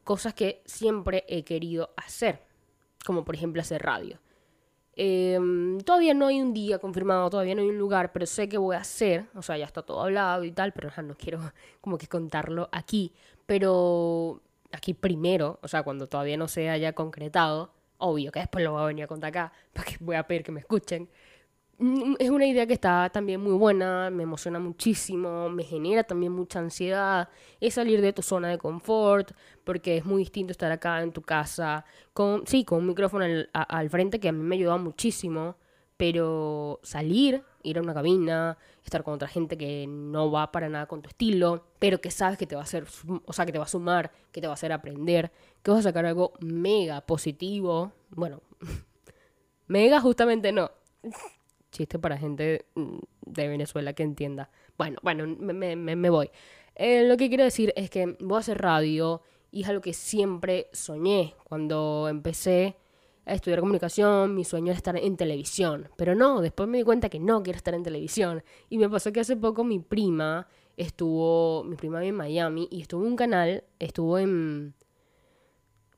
cosas 0.04 0.34
que 0.34 0.62
siempre 0.66 1.26
he 1.28 1.44
querido 1.44 1.92
hacer, 1.98 2.42
como 3.06 3.26
por 3.26 3.36
ejemplo 3.36 3.62
hacer 3.62 3.82
radio. 3.82 4.20
Em, 4.96 5.80
todavía 5.80 6.14
no 6.14 6.28
hay 6.28 6.40
un 6.40 6.54
día 6.54 6.78
confirmado, 6.78 7.30
todavía 7.30 7.56
no 7.56 7.62
hay 7.62 7.70
un 7.70 7.80
lugar, 7.80 8.12
pero 8.12 8.28
sé 8.28 8.48
que 8.48 8.60
voy 8.60 8.76
a 8.76 8.80
hacer, 8.80 9.26
o 9.34 9.42
sea, 9.42 9.58
ya 9.58 9.66
está 9.66 9.82
todo 9.82 10.02
hablado 10.02 10.44
y 10.44 10.52
tal, 10.52 10.72
pero 10.72 10.92
no 11.02 11.16
quiero 11.16 11.40
como 11.82 11.98
que 11.98 12.08
contarlo 12.08 12.70
aquí, 12.72 13.12
pero 13.48 14.42
aquí 14.72 14.94
primero, 14.94 15.60
o 15.64 15.68
sea, 15.68 15.84
cuando 15.84 16.08
todavía 16.08 16.38
no 16.38 16.48
se 16.48 16.70
haya 16.70 16.94
concretado, 16.94 17.72
obvio 17.98 18.32
que 18.32 18.40
después 18.40 18.64
lo 18.64 18.74
voy 18.74 18.84
a 18.84 18.86
venir 18.86 19.06
a 19.06 19.08
contar 19.08 19.30
acá, 19.30 19.54
porque 19.74 19.98
voy 20.00 20.16
a 20.16 20.28
pedir 20.28 20.44
que 20.44 20.52
me 20.52 20.60
escuchen, 20.60 21.10
es 21.80 22.30
una 22.30 22.46
idea 22.46 22.68
que 22.68 22.74
está 22.74 23.10
también 23.10 23.42
muy 23.42 23.54
buena, 23.54 24.10
me 24.10 24.24
emociona 24.24 24.60
muchísimo, 24.60 25.50
me 25.50 25.64
genera 25.64 26.04
también 26.04 26.32
mucha 26.32 26.60
ansiedad, 26.60 27.30
es 27.60 27.74
salir 27.74 28.02
de 28.02 28.14
tu 28.14 28.22
zona 28.22 28.50
de 28.50 28.58
confort, 28.58 29.32
porque 29.64 29.98
es 29.98 30.06
muy 30.06 30.20
distinto 30.20 30.52
estar 30.52 30.72
acá 30.72 31.02
en 31.02 31.12
tu 31.12 31.24
casa, 31.24 31.86
con, 32.14 32.46
sí, 32.46 32.64
con 32.64 32.80
un 32.80 32.88
micrófono 32.88 33.26
al, 33.54 33.90
frente 33.90 34.20
que 34.20 34.30
a 34.30 34.32
mí 34.32 34.44
me 34.44 34.56
ayuda 34.56 34.78
muchísimo, 34.78 35.58
pero 35.98 36.80
salir, 36.84 37.44
ir 37.64 37.78
a 37.78 37.82
una 37.82 37.94
cabina, 37.94 38.58
estar 38.86 39.04
con 39.04 39.16
otra 39.16 39.28
gente 39.28 39.58
que 39.58 39.86
no 39.88 40.32
va 40.32 40.52
para 40.52 40.70
nada 40.70 40.86
con 40.86 41.02
tu 41.02 41.10
estilo, 41.10 41.66
pero 41.80 42.02
que 42.02 42.12
sabes 42.12 42.38
que 42.38 42.46
te 42.46 42.56
va 42.56 42.62
a 42.62 42.66
hacer, 42.66 42.86
o 43.26 43.34
sea, 43.34 43.46
que 43.46 43.52
te 43.52 43.58
va 43.58 43.66
a 43.66 43.68
sumar, 43.68 44.12
que 44.32 44.42
te 44.42 44.48
va 44.48 44.54
a 44.54 44.56
hacer 44.56 44.72
aprender, 44.72 45.32
que 45.64 45.72
vas 45.72 45.82
a 45.82 45.84
sacar 45.84 46.06
algo 46.06 46.34
mega 46.40 47.02
positivo, 47.02 47.94
bueno, 48.12 48.42
mega 49.68 50.00
justamente 50.02 50.52
no 50.52 50.72
chiste 51.74 52.00
para 52.00 52.18
gente 52.18 52.66
mm, 52.76 52.98
de 53.26 53.48
Venezuela 53.50 53.92
que 53.94 54.04
entienda. 54.04 54.50
Bueno, 54.78 55.00
bueno, 55.04 55.28
me, 55.28 56.10
voy. 56.10 56.30
Eh, 56.76 57.06
lo 57.08 57.18
que 57.18 57.28
quiero 57.28 57.44
decir 57.44 57.74
es 57.76 57.90
que 57.90 58.16
voy 58.20 58.38
a 58.38 58.40
hacer 58.40 58.62
radio 58.62 59.22
y 59.52 59.64
es 59.64 59.68
algo 59.68 59.82
que 59.82 59.94
siempre 59.94 60.68
soñé 60.72 61.36
cuando 61.44 62.08
empecé 62.10 62.78
a 63.26 63.34
estudiar 63.34 63.60
comunicación, 63.60 64.36
mi 64.36 64.44
sueño 64.44 64.68
era 64.68 64.78
estar 64.78 64.98
en 64.98 65.16
televisión, 65.16 65.90
pero 65.96 66.14
no, 66.14 66.42
después 66.42 66.68
me 66.68 66.78
di 66.78 66.84
cuenta 66.84 67.10
que 67.10 67.20
no 67.20 67.42
quiero 67.42 67.58
estar 67.58 67.74
en 67.74 67.84
televisión 67.84 68.44
y 68.70 68.78
me 68.78 68.90
pasó 68.90 69.14
que 69.14 69.22
hace 69.22 69.38
poco 69.38 69.64
mi 69.64 69.80
prima 69.80 70.48
estuvo, 70.76 71.64
mi 71.64 71.76
prima 71.76 72.00
vive 72.00 72.10
en 72.10 72.16
Miami 72.16 72.68
y 72.70 72.82
estuvo 72.82 73.04
en 73.04 73.08
un 73.12 73.16
canal, 73.16 73.64
estuvo 73.80 74.18
en 74.18 74.74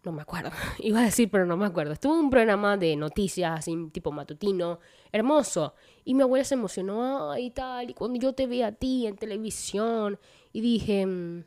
no 0.06 0.12
me 0.12 0.22
acuerdo, 0.22 0.52
iba 0.80 1.00
a 1.00 1.04
decir, 1.04 1.30
pero 1.30 1.46
no 1.46 1.58
me 1.58 1.66
acuerdo. 1.66 1.94
Estuvo 1.94 2.18
un 2.18 2.30
programa 2.30 2.78
de 2.78 2.96
noticias, 2.96 3.60
así, 3.60 3.76
tipo 3.92 4.12
matutino, 4.12 4.80
hermoso. 5.12 5.74
Y 6.06 6.14
mi 6.14 6.22
abuela 6.22 6.46
se 6.46 6.54
emocionó, 6.54 7.38
y 7.38 7.50
tal, 7.50 7.90
y 7.90 7.94
cuando 7.94 8.20
yo 8.20 8.34
te 8.34 8.48
vi 8.48 8.62
a 8.62 8.72
ti 8.72 9.08
en 9.08 9.18
televisión, 9.18 10.20
y 10.54 10.62
dije, 10.62 11.06
mm, 11.06 11.44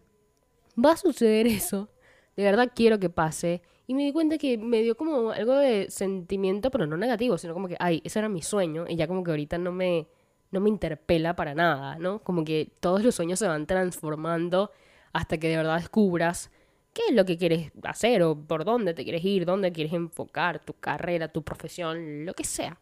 va 0.84 0.92
a 0.92 0.96
suceder 0.96 1.46
eso, 1.46 1.88
de 2.36 2.42
verdad 2.42 2.70
quiero 2.74 2.98
que 2.98 3.08
pase. 3.08 3.62
Y 3.86 3.94
me 3.94 4.04
di 4.04 4.12
cuenta 4.12 4.36
que 4.36 4.58
me 4.58 4.82
dio 4.82 4.96
como 4.96 5.30
algo 5.30 5.54
de 5.54 5.90
sentimiento, 5.90 6.70
pero 6.70 6.86
no 6.86 6.96
negativo, 6.96 7.38
sino 7.38 7.54
como 7.54 7.68
que, 7.68 7.76
ay, 7.80 8.02
ese 8.04 8.18
era 8.18 8.28
mi 8.28 8.42
sueño, 8.42 8.84
y 8.88 8.96
ya 8.96 9.06
como 9.06 9.24
que 9.24 9.30
ahorita 9.30 9.56
no 9.56 9.72
me, 9.72 10.08
no 10.50 10.60
me 10.60 10.68
interpela 10.68 11.36
para 11.36 11.54
nada, 11.54 11.96
¿no? 11.98 12.22
Como 12.22 12.44
que 12.44 12.72
todos 12.80 13.02
los 13.02 13.14
sueños 13.14 13.38
se 13.38 13.46
van 13.46 13.66
transformando 13.66 14.72
hasta 15.12 15.38
que 15.38 15.48
de 15.48 15.56
verdad 15.56 15.76
descubras 15.78 16.50
qué 16.92 17.02
es 17.08 17.14
lo 17.14 17.24
que 17.24 17.36
quieres 17.36 17.70
hacer 17.84 18.22
o 18.22 18.36
por 18.36 18.64
dónde 18.64 18.94
te 18.94 19.04
quieres 19.04 19.24
ir, 19.24 19.44
dónde 19.44 19.72
quieres 19.72 19.92
enfocar 19.92 20.64
tu 20.64 20.74
carrera, 20.74 21.28
tu 21.28 21.42
profesión, 21.42 22.24
lo 22.24 22.34
que 22.34 22.44
sea. 22.44 22.78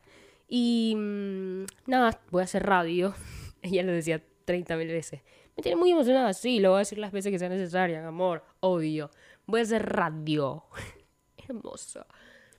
Y 0.49 0.95
mm, 0.97 1.65
nada, 1.87 2.21
voy 2.31 2.43
a 2.43 2.45
hacer 2.45 2.65
radio. 2.65 3.15
Ella 3.63 3.83
lo 3.83 3.93
decía 3.93 4.23
30 4.45 4.77
mil 4.77 4.89
veces. 4.89 5.23
Me 5.57 5.63
tiene 5.63 5.77
muy 5.77 5.91
emocionada, 5.91 6.33
sí, 6.35 6.61
lo 6.61 6.71
voy 6.71 6.77
a 6.77 6.79
decir 6.81 6.99
las 6.99 7.13
veces 7.13 7.33
que 7.33 7.39
sea 7.39 7.49
necesaria, 7.49 8.07
amor, 8.07 8.45
odio. 8.61 9.11
Voy 9.47 9.61
a 9.61 9.63
hacer 9.63 9.87
radio. 9.87 10.65
Hermoso. 11.49 12.07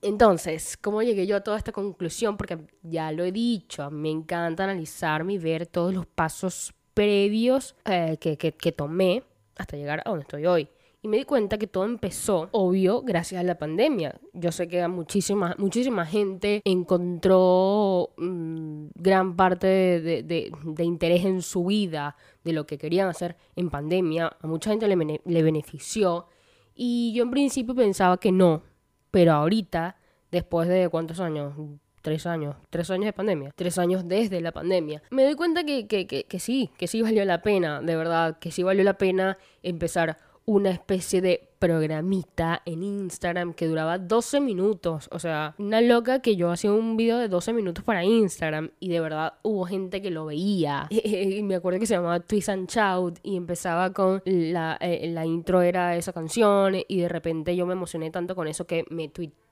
Entonces, 0.02 0.78
¿cómo 0.78 1.02
llegué 1.02 1.26
yo 1.26 1.38
a 1.38 1.42
toda 1.42 1.58
esta 1.58 1.72
conclusión? 1.72 2.38
Porque 2.38 2.60
ya 2.84 3.12
lo 3.12 3.24
he 3.24 3.32
dicho, 3.32 3.90
me 3.92 4.10
encanta 4.10 4.64
analizarme 4.64 5.34
y 5.34 5.38
ver 5.38 5.68
todos 5.68 5.94
los 5.94 6.06
pasos 6.06 6.74
previos 6.94 7.76
eh, 7.86 8.18
que, 8.20 8.38
que, 8.38 8.52
que 8.54 8.72
tomé 8.72 9.24
hasta 9.56 9.76
llegar 9.76 10.02
a 10.06 10.10
donde 10.10 10.24
estoy 10.24 10.46
hoy. 10.46 10.70
Y 11.02 11.08
me 11.10 11.18
di 11.18 11.26
cuenta 11.26 11.60
que 11.60 11.68
todo 11.68 11.86
empezó, 11.86 12.50
obvio, 12.52 13.04
gracias 13.04 13.40
a 13.40 13.44
la 13.44 13.58
pandemia. 13.58 14.20
Yo 14.34 14.52
sé 14.52 14.68
que 14.68 14.86
muchísima, 14.88 15.56
muchísima 15.60 16.08
gente 16.08 16.62
encontró 16.66 18.14
mm, 18.18 18.88
gran 18.96 19.36
parte 19.36 19.68
de, 19.68 20.52
interés 20.80 21.24
en 21.24 21.44
su 21.44 21.66
vida, 21.66 22.16
de 22.44 22.54
lo 22.54 22.66
que 22.66 22.80
querían 22.80 23.10
hacer 23.10 23.38
en 23.56 23.70
pandemia. 23.70 24.38
A 24.42 24.48
mucha 24.48 24.72
gente 24.72 24.88
le, 24.88 25.44
benefició. 25.44 26.28
Y 26.74 27.14
yo 27.14 27.24
en 27.24 27.32
principio 27.32 27.76
pensaba 27.76 28.18
que 28.20 28.32
no. 28.32 28.64
Pero 29.12 29.34
ahorita, 29.34 29.98
después 30.32 30.68
de 30.68 30.90
cuántos 30.90 31.20
años, 31.20 31.54
tres 32.02 32.26
años, 32.26 32.56
tres 32.72 32.90
años 32.90 33.06
de 33.06 33.14
pandemia, 33.14 33.52
tres 33.56 33.78
años 33.78 34.08
desde 34.08 34.42
la 34.42 34.52
pandemia, 34.52 35.04
me 35.12 35.24
doy 35.24 35.36
cuenta 35.36 35.64
que, 35.64 35.88
que, 35.88 36.08
que, 36.08 36.40
sí, 36.40 36.72
que 36.78 36.88
sí 36.88 37.04
valió 37.04 37.24
la 37.24 37.44
pena, 37.44 37.82
de 37.82 37.96
verdad, 37.96 38.40
que 38.40 38.50
sí 38.50 38.64
valió 38.64 38.84
la 38.84 38.98
pena 38.98 39.38
empezar 39.62 40.18
una 40.48 40.72
especie 40.72 41.20
de 41.22 41.50
programita 41.60 42.62
en 42.66 42.82
Instagram 42.82 43.54
que 43.54 43.68
duraba 43.68 43.98
12 43.98 44.40
minutos. 44.40 45.10
O 45.12 45.20
sea, 45.20 45.56
una 45.58 45.82
loca 45.82 46.22
que 46.22 46.38
yo 46.38 46.50
hacía 46.50 46.72
un 46.72 46.96
video 46.96 47.18
de 47.18 47.28
12 47.28 47.52
minutos 47.52 47.84
para 47.84 48.06
Instagram 48.06 48.72
y 48.80 48.88
de 48.88 49.02
verdad 49.02 49.34
hubo 49.44 49.66
gente 49.66 50.02
que 50.02 50.10
lo 50.10 50.26
veía. 50.26 50.88
y 50.90 51.44
me 51.44 51.56
acuerdo 51.56 51.80
que 51.80 51.86
se 51.86 51.96
llamaba 51.96 52.22
Twist 52.22 52.48
and 52.48 52.70
Shout 52.70 53.20
y 53.24 53.36
empezaba 53.36 53.92
con 53.92 54.22
la, 54.24 54.78
eh, 54.80 55.10
la 55.12 55.26
intro 55.26 55.62
era 55.62 55.98
esa 55.98 56.14
canción 56.14 56.76
y 56.88 57.02
de 57.02 57.10
repente 57.10 57.54
yo 57.54 57.66
me 57.66 57.74
emocioné 57.74 58.10
tanto 58.10 58.34
con 58.34 58.48
eso 58.48 58.66
que 58.66 58.86
me, 58.90 59.12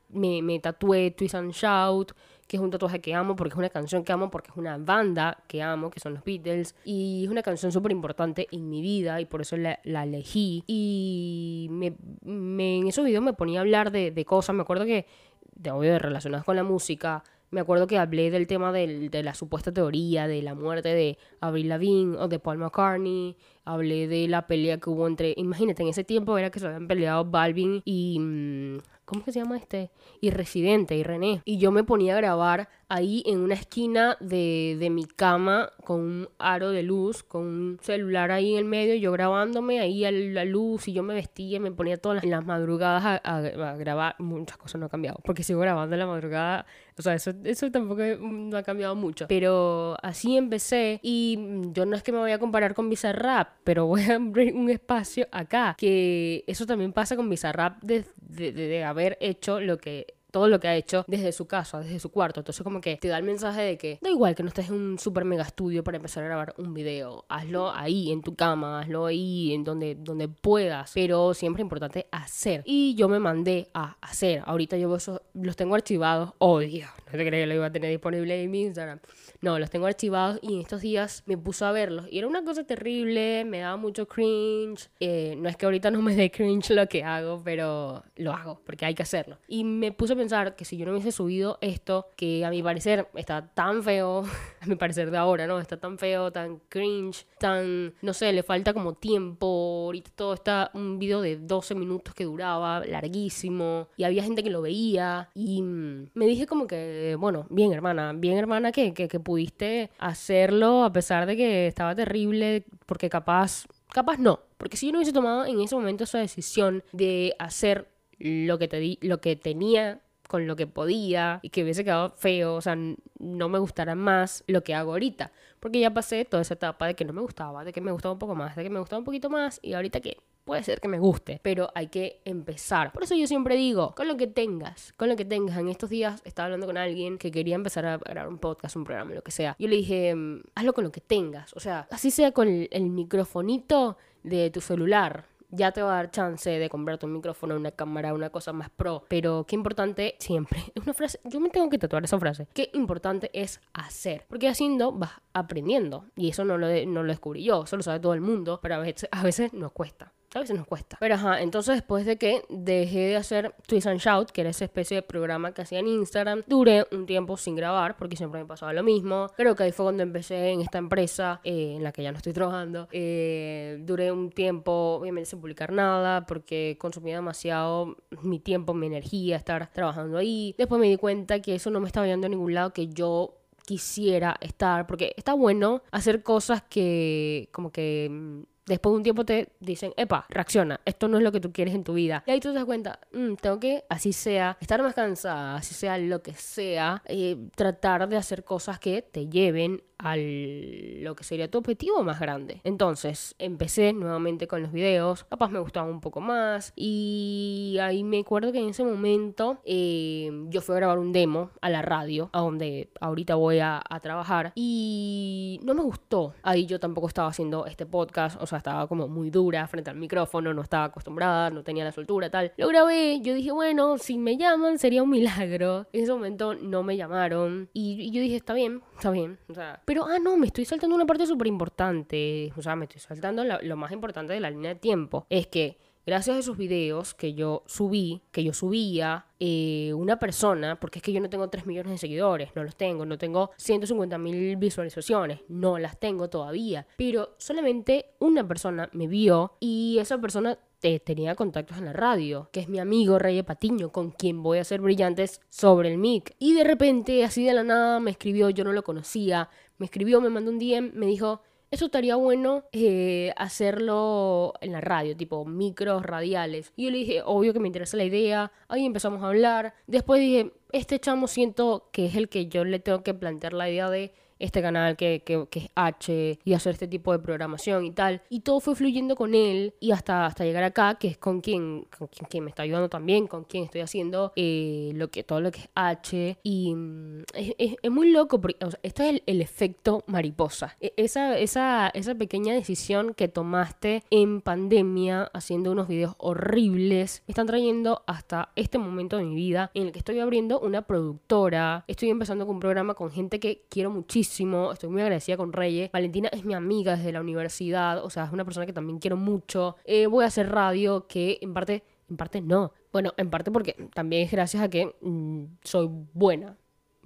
me, 0.10 0.42
me 0.42 0.60
tatué 0.60 1.12
Twist 1.12 1.36
and 1.36 1.52
Shout 1.52 2.14
que 2.48 2.58
es 2.58 2.62
un 2.62 2.70
tatuaje 2.70 3.02
que 3.02 3.14
amo, 3.14 3.36
porque 3.36 3.54
es 3.54 3.58
una 3.58 3.70
canción 3.70 4.04
que 4.04 4.12
amo, 4.12 4.30
porque 4.30 4.52
es 4.52 4.58
una 4.58 4.78
banda 4.78 5.38
que 5.48 5.62
amo, 5.62 5.90
que 5.90 6.00
son 6.00 6.14
los 6.14 6.24
Beatles, 6.24 6.76
y 6.84 7.24
es 7.26 7.30
una 7.30 7.42
canción 7.42 7.72
súper 7.72 7.92
importante 7.92 8.48
en 8.52 8.70
mi 8.70 8.82
vida 8.82 9.20
y 9.20 9.26
por 9.26 9.42
eso 9.42 9.58
la, 9.58 9.80
elegí. 9.84 10.64
Y 10.68 11.68
me, 11.72 11.96
en 12.24 12.88
esos 12.88 13.06
videos 13.06 13.24
me 13.24 13.34
ponía 13.34 13.60
a 13.60 13.62
hablar 13.62 13.92
de, 13.92 14.12
de 14.12 14.26
cosas, 14.26 14.56
me 14.56 14.62
acuerdo 14.62 14.86
que, 14.86 15.08
de 15.56 15.72
obvio, 15.72 15.98
relacionadas 15.98 16.46
con 16.46 16.56
la 16.56 16.64
música, 16.64 17.24
me 17.52 17.62
acuerdo 17.62 17.88
que 17.88 17.98
hablé 17.98 18.32
del 18.32 18.48
tema 18.48 18.72
del, 18.72 19.10
de 19.10 19.24
la 19.24 19.34
supuesta 19.34 19.72
teoría 19.72 20.28
de 20.28 20.42
la 20.42 20.56
muerte 20.56 20.90
de 20.90 21.18
Avril 21.40 21.70
Lavigne 21.70 22.18
o 22.18 22.28
de 22.28 22.40
Paul 22.40 22.58
McCartney. 22.58 23.38
Hablé 23.66 24.08
de 24.08 24.28
la 24.28 24.48
pelea 24.48 24.80
que 24.80 24.90
hubo 24.90 25.08
entre. 25.08 25.34
Imagínate, 25.38 25.84
en 25.84 25.90
ese 25.90 26.04
tiempo 26.04 26.38
era 26.38 26.52
que 26.52 26.60
se 26.60 26.68
habían 26.68 26.88
peleado 26.88 27.26
Balvin 27.26 27.82
y. 27.84 28.20
Mm, 28.20 28.78
¿Cómo 29.06 29.24
que 29.24 29.32
se 29.32 29.40
llama 29.40 29.58
este? 29.58 29.92
Y 30.20 30.32
Residente, 30.32 30.96
y 30.96 31.04
René. 31.04 31.44
Y 31.46 31.60
yo 31.60 31.72
me 31.72 31.84
ponía 31.84 32.16
a 32.16 32.18
grabar 32.18 32.70
ahí 32.90 33.24
en 33.28 33.40
una 33.40 33.54
esquina 33.54 34.18
de, 34.20 34.78
de, 34.80 34.90
mi 34.90 35.06
cama 35.06 35.70
con 35.84 36.02
un 36.02 36.30
aro 36.40 36.72
de 36.72 36.82
luz, 36.82 37.24
con 37.24 37.44
un 37.44 37.80
celular 37.82 38.32
ahí 38.32 38.54
en 38.54 38.60
el 38.60 38.66
medio, 38.66 38.96
yo 38.96 39.12
grabándome 39.12 39.80
ahí 39.80 40.06
a 40.06 40.12
la 40.12 40.44
luz 40.46 40.88
y 40.88 40.94
yo 40.94 41.04
me 41.04 41.14
vestía, 41.14 41.60
me 41.60 41.72
ponía 41.72 41.98
todas 41.98 42.24
las, 42.24 42.46
madrugadas 42.46 43.22
a, 43.24 43.42
grabar. 43.76 44.16
Muchas 44.20 44.58
cosas 44.58 44.80
no 44.80 44.86
han 44.86 44.90
cambiado, 44.90 45.20
porque 45.24 45.44
sigo 45.44 45.60
grabando 45.60 45.96
en 45.96 46.00
la 46.00 46.08
madrugada. 46.08 46.66
O 46.98 47.02
sea, 47.02 47.14
eso, 47.14 47.32
eso 47.44 47.70
tampoco 47.70 48.02
no 48.20 48.58
ha 48.58 48.64
cambiado 48.64 48.96
mucho. 48.96 49.28
Pero 49.28 49.98
así 50.02 50.36
empecé 50.36 51.00
y 51.04 51.38
yo 51.74 51.86
no 51.86 51.96
es 51.96 52.02
que 52.02 52.12
me 52.12 52.20
voy 52.20 52.32
a 52.32 52.40
comparar 52.40 52.74
con 52.74 52.90
Bizarrap, 52.90 53.50
pero 53.64 53.86
voy 53.86 54.02
a 54.04 54.16
abrir 54.16 54.54
un 54.56 54.70
espacio 54.70 55.28
acá, 55.32 55.76
que 55.78 56.44
eso 56.48 56.66
también 56.66 56.94
pasa 56.94 57.16
con 57.16 57.30
Bizarrap 57.30 57.82
de, 57.82 58.06
de, 58.18 58.52
de 58.52 58.84
haber 58.84 59.18
hecho 59.22 59.60
lo 59.60 59.78
que 59.78 60.15
todo 60.36 60.50
lo 60.50 60.60
que 60.60 60.68
ha 60.68 60.76
hecho 60.76 61.06
desde 61.08 61.32
su 61.32 61.48
casa, 61.48 61.80
desde 61.80 61.98
su 61.98 62.12
cuarto. 62.12 62.42
Entonces 62.42 62.62
como 62.62 62.82
que 62.82 62.98
te 62.98 63.08
da 63.08 63.18
el 63.18 63.24
mensaje 63.24 63.62
de 63.62 63.78
que 63.78 64.00
da 64.02 64.10
igual 64.10 64.36
que 64.36 64.44
no 64.44 64.50
estés 64.50 64.68
en 64.68 64.74
un 64.74 65.00
super 65.00 65.24
mega 65.24 65.44
estudio 65.44 65.82
para 65.82 65.96
empezar 65.96 66.26
a 66.26 66.28
grabar 66.28 66.54
un 66.58 66.74
video. 66.74 67.24
Hazlo 67.30 67.72
ahí, 67.72 68.12
en 68.12 68.22
tu 68.22 68.36
cama, 68.36 68.82
hazlo 68.82 69.06
ahí, 69.06 69.54
en 69.54 69.64
donde, 69.64 69.96
donde 69.96 70.28
puedas. 70.28 70.92
Pero 70.94 71.34
siempre 71.34 71.62
es 71.62 71.64
importante 71.64 72.08
hacer. 72.12 72.64
Y 72.66 72.96
yo 72.96 73.08
me 73.08 73.18
mandé 73.18 73.70
a 73.74 73.96
hacer. 74.02 74.44
Ahorita 74.46 74.76
yo 74.76 74.94
esos, 74.94 75.22
los 75.34 75.56
tengo 75.56 75.74
archivados. 75.74 76.34
Oh, 76.40 76.60
Dios, 76.60 76.90
no 77.06 77.18
te 77.18 77.26
creía 77.26 77.44
que 77.44 77.48
lo 77.48 77.54
iba 77.54 77.68
a 77.68 77.72
tener 77.72 77.90
disponible 77.90 78.44
en 78.44 78.52
mi 78.52 78.64
Instagram. 78.64 79.00
No, 79.40 79.58
los 79.58 79.70
tengo 79.70 79.86
archivados 79.86 80.40
y 80.42 80.56
en 80.56 80.62
estos 80.62 80.82
días 80.82 81.24
me 81.28 81.38
puso 81.38 81.66
a 81.66 81.72
verlos. 81.72 82.08
Y 82.10 82.18
era 82.18 82.28
una 82.28 82.44
cosa 82.44 82.66
terrible, 82.66 83.46
me 83.46 83.60
daba 83.60 83.78
mucho 83.78 84.06
cringe. 84.06 84.90
Eh, 85.00 85.36
no 85.38 85.48
es 85.48 85.56
que 85.56 85.66
ahorita 85.66 85.92
no 85.92 86.02
me 86.02 86.14
dé 86.14 86.30
cringe 86.30 86.72
lo 86.72 86.90
que 86.90 87.06
hago, 87.06 87.42
pero 87.42 88.04
lo 88.18 88.34
hago 88.34 88.60
porque 88.66 88.86
hay 88.86 88.96
que 88.96 89.04
hacerlo. 89.04 89.38
Y 89.48 89.64
me 89.64 89.92
puse 89.92 90.14
a 90.14 90.16
pensar 90.16 90.25
que 90.56 90.66
si 90.66 90.78
yo 90.78 90.86
no 90.86 90.92
hubiese 90.92 91.12
subido 91.12 91.58
esto, 91.62 92.08
que 92.16 92.46
a 92.46 92.50
mi 92.50 92.64
parecer 92.64 93.08
está 93.16 93.48
tan 93.54 93.84
feo, 93.84 94.24
a 94.62 94.66
mi 94.66 94.76
parecer 94.76 95.12
de 95.12 95.18
ahora, 95.18 95.48
¿no? 95.48 95.60
Está 95.60 95.78
tan 95.78 95.98
feo, 95.98 96.32
tan 96.32 96.60
cringe, 96.70 97.26
tan, 97.40 97.94
no 98.02 98.14
sé, 98.14 98.32
le 98.34 98.44
falta 98.44 98.74
como 98.74 98.94
tiempo. 98.94 99.84
Ahorita 99.86 100.12
todo 100.16 100.34
está 100.34 100.72
un 100.74 101.00
video 101.00 101.22
de 101.22 101.38
12 101.38 101.76
minutos 101.76 102.14
que 102.14 102.26
duraba, 102.26 102.86
larguísimo. 102.86 103.88
Y 103.98 104.04
había 104.04 104.24
gente 104.24 104.44
que 104.44 104.50
lo 104.50 104.62
veía. 104.62 105.30
Y 105.34 105.62
mm, 105.62 106.12
me 106.14 106.26
dije 106.26 106.46
como 106.48 106.68
que, 106.68 107.16
bueno, 107.20 107.46
bien 107.50 107.72
hermana, 107.72 108.14
bien 108.14 108.38
hermana 108.38 108.72
que, 108.72 108.94
que, 108.94 109.08
que 109.08 109.20
pudiste 109.20 109.90
hacerlo 110.00 110.84
a 110.84 110.92
pesar 110.92 111.26
de 111.26 111.36
que 111.38 111.68
estaba 111.68 111.96
terrible, 111.96 112.66
porque 112.86 113.10
capaz, 113.10 113.66
capaz 113.92 114.18
no, 114.18 114.40
porque 114.58 114.78
si 114.78 114.88
yo 114.88 114.92
no 114.92 115.00
hubiese 115.00 115.14
tomado 115.14 115.46
en 115.46 115.60
ese 115.62 115.76
momento 115.76 116.04
esa 116.04 116.20
decisión 116.20 116.84
de 116.92 117.36
hacer 117.40 117.90
lo 118.18 118.58
que 118.58 118.68
te 118.68 118.80
di, 118.80 118.98
lo 119.02 119.20
que 119.20 119.36
tenía 119.36 120.02
con 120.28 120.48
lo 120.48 120.56
que 120.56 120.68
podía 120.68 121.40
y 121.42 121.50
que 121.50 121.64
hubiese 121.64 121.84
quedado 121.84 122.14
feo, 122.18 122.56
o 122.56 122.62
sea, 122.62 122.76
no 122.76 123.50
me 123.50 123.60
gustara 123.60 123.96
más 123.96 124.44
lo 124.48 124.64
que 124.64 124.74
hago 124.74 124.92
ahorita, 124.92 125.32
porque 125.60 125.80
ya 125.80 125.94
pasé 125.94 126.26
toda 126.26 126.42
esa 126.42 126.56
etapa 126.56 126.88
de 126.88 126.96
que 126.96 127.06
no 127.06 127.14
me 127.14 127.22
gustaba, 127.22 127.64
de 127.64 127.74
que 127.74 127.82
me 127.82 127.92
gustaba 127.92 128.14
un 128.14 128.20
poco 128.20 128.36
más, 128.36 128.56
de 128.56 128.64
que 128.64 128.70
me 128.70 128.80
gustaba 128.80 129.00
un 129.00 129.06
poquito 129.06 129.30
más 129.30 129.60
y 129.62 129.74
ahorita 129.74 130.00
que 130.00 130.18
puede 130.46 130.64
ser 130.64 130.80
que 130.80 130.88
me 130.88 131.00
guste, 131.00 131.40
pero 131.44 131.72
hay 131.76 131.88
que 131.88 132.22
empezar. 132.24 132.94
Por 132.94 133.04
eso 133.04 133.16
yo 133.16 133.28
siempre 133.28 133.56
digo, 133.56 133.94
con 133.96 134.08
lo 134.08 134.16
que 134.16 134.28
tengas, 134.28 134.94
con 134.96 135.10
lo 135.10 135.16
que 135.16 135.26
tengas. 135.26 135.58
En 135.58 135.68
estos 135.68 135.90
días 135.90 136.22
estaba 136.24 136.46
hablando 136.46 136.68
con 136.68 136.78
alguien 136.78 137.18
que 137.18 137.32
quería 137.32 137.56
empezar 137.56 137.86
a 137.86 137.98
grabar 137.98 138.30
un 138.30 138.38
podcast, 138.38 138.76
un 138.76 138.84
programa, 138.86 139.14
lo 139.14 139.24
que 139.24 139.32
sea. 139.32 139.56
Yo 139.60 139.68
le 139.68 139.76
dije, 139.76 140.14
mm, 140.16 140.44
hazlo 140.54 140.74
con 140.74 140.84
lo 140.84 140.92
que 140.92 141.02
tengas. 141.02 141.52
O 141.54 141.60
sea, 141.60 141.88
así 141.92 142.12
sea 142.12 142.32
con 142.32 142.48
el, 142.48 142.86
microfonito 142.86 143.98
de 144.24 144.52
tu 144.52 144.62
celular 144.62 145.26
ya 145.56 145.72
te 145.72 145.82
va 145.82 145.94
a 145.94 145.96
dar 145.96 146.12
chance 146.12 146.50
de 146.50 146.70
comprarte 146.70 147.06
un 147.06 147.14
micrófono, 147.14 147.56
una 147.56 147.72
cámara, 147.72 148.14
una 148.14 148.30
cosa 148.30 148.54
más 148.54 148.70
pro. 148.70 149.04
Pero 149.08 149.46
qué 149.48 149.56
importante 149.56 150.16
siempre. 150.20 150.60
Es 150.76 150.82
una 150.84 150.94
frase, 150.94 151.20
yo 151.24 151.40
me 151.40 151.50
tengo 151.50 151.70
que 151.70 151.78
tatuar 151.78 152.04
esa 152.04 152.20
frase. 152.20 152.48
Qué 152.54 152.70
importante 152.74 153.30
es 153.34 153.62
hacer. 153.74 154.26
Porque 154.28 154.48
haciendo 154.48 154.92
vas 154.92 155.12
aprendiendo. 155.34 156.06
Y 156.16 156.30
eso 156.30 156.46
no 156.46 156.58
lo, 156.58 156.68
no 156.86 157.04
lo 157.04 157.10
descubrí 157.10 157.44
yo, 157.44 157.64
eso 157.64 157.78
lo 157.78 157.84
sabe 157.84 158.00
todo 158.00 158.14
el 158.14 158.22
mundo, 158.22 158.60
pero 158.62 158.76
a 158.76 158.80
veces, 158.80 159.10
a 159.12 159.24
veces 159.24 159.54
nos 159.54 159.72
cuesta 159.72 160.14
a 160.36 160.42
veces 160.42 160.58
nos 160.58 160.68
cuesta. 160.68 160.98
Pero 161.00 161.16
ajá, 161.16 161.42
entonces 161.42 161.76
después 161.76 162.06
de 162.06 162.18
que 162.18 162.44
dejé 162.50 163.00
de 163.08 163.16
hacer 163.16 163.56
Twist 163.68 163.88
and 163.88 164.00
Shout, 164.00 164.32
que 164.32 164.42
era 164.42 164.50
esa 164.50 164.66
especie 164.66 164.98
de 164.98 165.02
programa 165.02 165.54
que 165.54 165.62
hacía 165.62 165.80
en 165.80 165.88
Instagram, 165.88 166.44
duré 166.46 166.86
un 166.92 167.06
tiempo 167.06 167.38
sin 167.38 167.56
grabar 167.56 167.96
porque 167.96 168.18
siempre 168.18 168.42
me 168.42 168.46
pasaba 168.46 168.74
lo 168.74 168.84
mismo. 168.84 169.30
Creo 169.38 169.56
que 169.56 169.64
ahí 169.64 169.72
fue 169.72 169.86
cuando 169.86 170.04
empecé 170.04 170.50
en 170.50 170.62
esta 170.62 170.78
empresa 170.78 171.40
eh, 171.44 171.76
en 171.78 171.84
la 171.84 171.92
que 171.92 172.04
ya 172.04 172.12
no 172.12 172.18
estoy 172.18 172.34
trabajando. 172.34 172.90
Eh, 172.92 173.78
duré 173.82 174.12
un 174.12 174.30
tiempo, 174.30 174.98
obviamente, 175.00 175.30
sin 175.30 175.40
publicar 175.40 175.72
nada 175.72 176.26
porque 176.26 176.78
consumía 176.80 177.16
demasiado 177.16 177.96
mi 178.22 178.40
tiempo, 178.40 178.74
mi 178.74 178.88
energía, 178.88 179.38
estar 179.38 179.72
trabajando 179.72 180.18
ahí. 180.18 180.54
Después 180.58 180.82
me 180.82 180.90
di 180.90 180.98
cuenta 180.98 181.42
que 181.42 181.56
eso 181.56 181.70
no 181.70 181.80
me 181.80 181.88
estaba 181.88 182.08
yendo 182.08 182.28
a 182.28 182.30
ningún 182.30 182.54
lado, 182.54 182.74
que 182.74 182.88
yo 182.90 183.36
quisiera 183.66 184.38
estar, 184.42 184.86
porque 184.86 185.14
está 185.18 185.34
bueno 185.34 185.82
hacer 185.92 186.24
cosas 186.24 186.62
que 186.62 187.50
como 187.52 187.72
que 187.72 188.10
mm, 188.12 188.42
después 188.66 188.94
de 188.94 188.98
un 188.98 189.04
tiempo 189.04 189.26
te 189.26 189.50
dicen, 189.60 189.94
epa, 189.98 190.26
reacciona, 190.30 190.80
esto 190.86 191.08
no 191.08 191.18
es 191.18 191.24
lo 191.24 191.32
que 191.32 191.40
tú 191.40 191.52
quieres 191.52 191.76
en 191.76 191.84
tu 191.84 191.94
vida. 191.94 192.24
Y 192.26 192.32
ahí 192.32 192.40
tú 192.40 192.50
te 192.50 192.56
das 192.56 192.66
cuenta, 192.66 193.00
mm, 193.14 193.36
tengo 193.36 193.60
que, 193.60 193.84
así 193.90 194.14
sea, 194.14 194.58
estar 194.60 194.82
más 194.82 194.94
cansada, 194.94 195.58
así 195.58 195.74
sea 195.74 195.98
lo 195.98 196.22
que 196.22 196.34
sea, 196.34 197.02
eh, 197.06 197.38
tratar 197.56 198.08
de 198.10 198.18
hacer 198.18 198.44
cosas 198.44 198.80
que 198.80 199.02
te 199.02 199.28
lleven 199.28 199.84
a 199.98 200.16
lo 200.18 201.16
que 201.16 201.24
sería 201.24 201.50
tu 201.50 201.60
objetivo 201.60 202.04
más 202.04 202.20
grande. 202.20 202.62
Entonces 202.64 203.36
empecé 203.40 203.94
nuevamente 203.94 204.48
con 204.48 204.62
los 204.62 204.72
videos, 204.72 205.24
capaz 205.26 205.50
me 205.50 205.60
gustaba 205.60 205.90
un 205.90 206.02
poco 206.02 206.22
más 206.22 206.74
y 206.76 207.78
ahí 207.82 208.04
me 208.04 208.20
acuerdo 208.20 208.52
que 208.52 208.60
en 208.60 208.70
ese 208.70 208.84
momento 208.84 209.58
eh, 209.66 210.30
yo 210.50 210.62
fui 210.62 210.76
a 210.76 210.80
grabar 210.80 211.00
un 211.00 211.12
demo 211.12 211.52
a 211.62 211.70
la 211.70 211.82
radio, 211.82 212.30
a 212.34 212.40
donde 212.40 212.90
ahorita 213.00 213.36
voy 213.36 213.60
a, 213.60 213.82
a 213.88 214.00
trabajar 214.00 214.52
y 214.56 215.60
no 215.64 215.74
me 215.74 215.82
gustó. 215.82 216.34
Ahí 216.44 216.66
yo 216.66 216.80
tampoco 216.80 217.08
estaba 217.08 217.30
haciendo 217.30 217.66
este 217.66 217.86
podcast, 217.86 218.42
o 218.42 218.48
sea, 218.48 218.58
estaba 218.58 218.88
como 218.88 219.08
muy 219.08 219.30
dura 219.30 219.68
frente 219.68 219.90
al 219.90 219.98
micrófono, 219.98 220.54
no 220.54 220.62
estaba 220.62 220.86
acostumbrada, 220.86 221.50
no 221.50 221.64
tenía 221.64 221.84
la 221.84 221.92
soltura, 221.92 222.30
tal. 222.30 222.52
Lo 222.58 222.68
grabé, 222.68 223.20
yo 223.22 223.34
dije, 223.34 223.52
bueno, 223.52 223.98
si 223.98 224.18
me 224.18 224.38
llaman 224.38 224.80
sería 224.80 225.04
un 225.04 225.10
milagro. 225.10 225.88
En 225.94 226.04
ese 226.04 226.12
momento 226.12 226.56
no 226.56 226.84
me 226.84 226.98
llamaron 226.98 227.70
y, 227.74 228.12
yo 228.12 228.22
dije, 228.22 228.36
está 228.36 228.54
bien, 228.54 228.82
está 228.96 229.12
bien, 229.12 229.40
o 229.50 229.54
sea, 229.54 229.82
pero, 229.86 230.06
ah, 230.06 230.20
no, 230.20 230.38
me 230.38 230.48
estoy 230.48 230.66
saltando 230.66 230.96
una 230.96 231.06
parte 231.06 231.26
súper 231.26 231.48
importante. 231.48 232.52
O 232.58 232.62
sea, 232.62 232.76
me 232.76 232.86
estoy 232.86 233.02
saltando 233.02 233.44
lo 233.44 233.78
más 233.78 233.92
importante 233.92 234.34
de 234.34 234.40
la 234.40 234.50
línea 234.50 234.74
de 234.74 234.80
tiempo. 234.80 235.26
Es 235.30 235.48
que 235.48 235.78
gracias 236.06 236.36
a 236.36 236.40
esos 236.40 236.58
videos 236.58 237.14
que 237.14 237.34
yo 237.34 237.64
subí, 237.66 238.22
que 238.32 238.44
yo 238.44 238.54
subía, 238.54 239.26
eh, 239.40 239.92
una 239.96 240.20
persona, 240.20 240.80
porque 240.80 241.00
es 241.00 241.04
que 241.04 241.12
yo 241.12 241.20
no 241.20 241.30
tengo 241.30 241.50
3 241.50 241.66
millones 241.66 241.92
de 241.92 241.98
seguidores, 241.98 242.50
no 242.56 242.64
los 242.64 242.76
tengo, 242.76 243.06
no 243.06 243.18
tengo 243.18 243.52
150 243.58 244.18
mil 244.18 244.56
visualizaciones, 244.58 245.42
no 245.50 245.78
las 245.78 246.00
tengo 246.00 246.30
todavía, 246.30 246.88
pero 246.98 247.36
solamente 247.38 248.14
una 248.20 248.48
persona 248.48 248.90
me 248.94 249.08
vio 249.08 249.58
y 249.60 249.98
esa 250.00 250.20
persona 250.20 250.58
tenía 251.04 251.36
contactos 251.36 251.78
en 251.78 251.86
la 251.86 251.94
radio, 251.94 252.50
que 252.52 252.60
es 252.60 252.70
mi 252.70 252.80
amigo 252.80 253.18
Rey 253.18 253.42
Patiño, 253.42 253.92
con 253.92 254.12
quien 254.12 254.44
voy 254.44 254.60
a 254.60 254.62
hacer 254.62 254.82
brillantes 254.82 255.42
sobre 255.50 255.92
el 255.92 255.98
mic. 255.98 256.36
Y 256.38 256.54
de 256.54 256.64
repente, 256.64 257.24
así 257.24 257.44
de 257.44 257.54
la 257.54 257.64
nada, 257.64 258.00
me 258.00 258.12
escribió, 258.12 258.52
yo 258.52 258.64
no 258.64 258.72
lo 258.72 258.84
conocía, 258.84 259.50
me 259.78 259.86
escribió, 259.86 260.22
me 260.22 260.30
mandó 260.30 260.52
un 260.52 260.60
DM, 260.60 260.92
me 260.94 261.06
dijo, 261.06 261.42
eso 261.72 261.86
estaría 261.86 262.16
bueno 262.16 262.64
eh, 262.72 263.34
hacerlo 263.38 264.54
en 264.62 264.72
la 264.72 264.82
radio, 264.82 265.18
tipo 265.18 265.46
micros 265.46 266.04
radiales. 266.04 266.72
Y 266.76 266.86
yo 266.86 266.92
le 266.92 267.00
dije, 267.00 267.22
obvio 267.26 267.54
que 267.54 267.60
me 267.60 267.68
interesa 267.68 267.98
la 267.98 268.06
idea. 268.06 268.52
Ahí 268.68 268.86
empezamos 268.86 269.24
a 269.24 269.28
hablar. 269.28 269.74
Después 269.88 270.22
dije, 270.22 270.54
este 270.72 271.00
chamo 271.00 271.28
siento 271.28 271.90
que 271.92 272.06
es 272.06 272.16
el 272.16 272.30
que 272.30 272.48
yo 272.48 272.64
le 272.64 272.80
tengo 272.80 273.04
que 273.04 273.14
plantear 273.14 273.54
la 273.54 273.70
idea 273.70 273.90
de 273.90 274.14
este 274.40 274.62
canal 274.62 274.96
que, 274.98 275.24
que, 275.24 275.48
es 275.60 275.70
H 275.76 276.40
y 276.44 276.54
hacer 276.54 276.74
este 276.74 276.88
tipo 276.88 277.12
de 277.12 277.20
programación 277.20 277.86
y 277.86 277.92
tal. 277.92 278.22
Y 278.30 278.42
todo 278.42 278.60
fue 278.60 278.76
fluyendo 278.76 279.16
con 279.16 279.34
él 279.34 279.74
y 279.80 279.92
hasta, 279.92 280.26
hasta 280.26 280.44
llegar 280.44 280.64
acá, 280.64 280.96
que 280.96 281.08
es 281.08 281.18
con 281.18 281.42
quien, 281.42 281.88
con 281.98 282.08
quien, 282.08 282.44
me 282.44 282.50
está 282.50 282.64
ayudando 282.64 282.90
también, 282.90 283.28
con 283.28 283.46
quien 283.46 283.64
estoy 283.64 283.82
haciendo 283.82 284.34
eh, 284.36 284.92
lo 284.96 285.10
que, 285.10 285.24
todo 285.24 285.42
lo 285.42 285.52
que 285.52 285.62
es 285.62 285.70
H. 285.76 286.38
Y 286.44 286.76
mm, 286.76 287.24
es, 287.34 287.76
es, 287.82 287.92
muy 287.92 288.12
loco 288.12 288.42
porque 288.42 288.58
este 288.84 289.10
es 289.10 289.22
el, 289.26 289.42
efecto 289.42 290.04
mariposa. 290.08 290.76
E, 290.82 290.94
esa, 290.98 291.38
esa, 291.38 291.90
esa 291.90 292.16
pequeña 292.16 292.54
decisión 292.54 293.14
que 293.14 293.28
tomaste 293.28 294.04
en 294.10 294.42
pandemia 294.42 295.30
haciendo 295.34 295.72
unos 295.72 295.88
videos 295.88 296.16
horribles 296.18 297.24
me 297.28 297.32
están 297.32 297.48
trayendo 297.48 298.04
hasta 298.06 298.50
este 298.56 298.78
momento 298.78 299.18
de 299.18 299.24
mi 299.24 299.36
vida 299.36 299.72
en 299.74 299.88
el 299.88 299.92
que 299.92 300.00
estoy 300.00 300.20
abriendo 300.20 300.60
una 300.60 300.82
productora. 300.82 301.86
Estoy 301.88 302.10
empezando 302.10 302.46
con 302.46 302.56
un 302.56 302.60
programa 302.60 302.96
con 302.96 303.12
gente 303.12 303.40
que 303.40 303.64
quiero 303.70 303.92
muchísimo 303.92 304.25
estoy 304.28 304.90
muy 304.90 305.02
agradecida 305.02 305.38
con 305.38 305.54
Reyes. 305.54 305.92
Valentina 305.92 306.30
es 306.32 306.44
mi 306.46 306.54
amiga 306.54 306.96
desde 306.96 307.12
la 307.12 307.22
universidad, 307.22 308.04
o 308.04 308.10
sea, 308.10 308.26
es 308.26 308.32
una 308.32 308.46
persona 308.46 308.66
que 308.66 308.74
también 308.74 309.00
quiero 309.00 309.18
mucho. 309.18 309.76
Eh, 309.86 310.08
voy 310.08 310.24
a 310.24 310.28
hacer 310.28 310.50
radio, 310.50 311.08
que 311.08 311.40
en 311.42 311.54
parte, 311.54 311.84
en 312.10 312.18
parte 312.18 312.42
no. 312.42 312.72
Bueno, 312.92 313.14
en 313.18 313.30
parte 313.30 313.52
porque 313.52 313.74
también 313.94 314.24
es 314.24 314.32
gracias 314.32 314.64
a 314.64 314.70
que 314.70 314.96
mm, 315.02 315.44
soy 315.64 315.90
buena. 316.14 316.58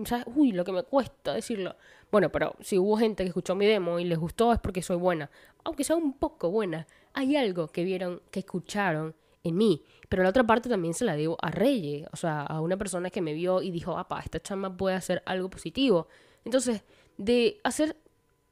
Sea, 0.05 0.23
uy, 0.34 0.53
lo 0.53 0.63
que 0.63 0.71
me 0.71 0.84
cuesta 0.84 1.34
decirlo. 1.34 1.75
Bueno, 2.12 2.32
pero 2.32 2.55
si 2.62 2.77
hubo 2.77 2.97
gente 2.97 3.23
que 3.23 3.29
escuchó 3.29 3.53
mi 3.55 3.65
demo 3.65 3.99
y 3.99 4.05
les 4.05 4.17
gustó 4.17 4.53
es 4.53 4.60
porque 4.60 4.82
soy 4.82 4.95
buena. 4.97 5.29
Aunque 5.63 5.84
sea 5.84 5.95
un 5.95 6.13
poco 6.13 6.49
buena. 6.49 6.88
Hay 7.13 7.36
algo 7.36 7.67
que 7.67 7.84
vieron, 7.84 8.21
que 8.32 8.39
escucharon 8.39 9.13
en 9.43 9.58
mí. 9.58 9.84
Pero 10.08 10.23
la 10.23 10.29
otra 10.29 10.45
parte 10.45 10.69
también 10.69 10.93
se 10.93 11.05
la 11.05 11.15
debo 11.15 11.38
a 11.41 11.51
Reyes. 11.51 12.08
O 12.13 12.15
sea, 12.15 12.43
a 12.43 12.62
una 12.62 12.77
persona 12.77 13.10
que 13.10 13.21
me 13.21 13.34
vio 13.34 13.62
y 13.62 13.71
dijo, 13.71 13.97
apa, 13.97 14.19
esta 14.19 14.39
chama 14.39 14.75
puede 14.75 14.95
hacer 14.95 15.21
algo 15.25 15.49
positivo. 15.49 16.08
Entonces, 16.45 16.84
de 17.19 17.60
hacer 17.63 17.97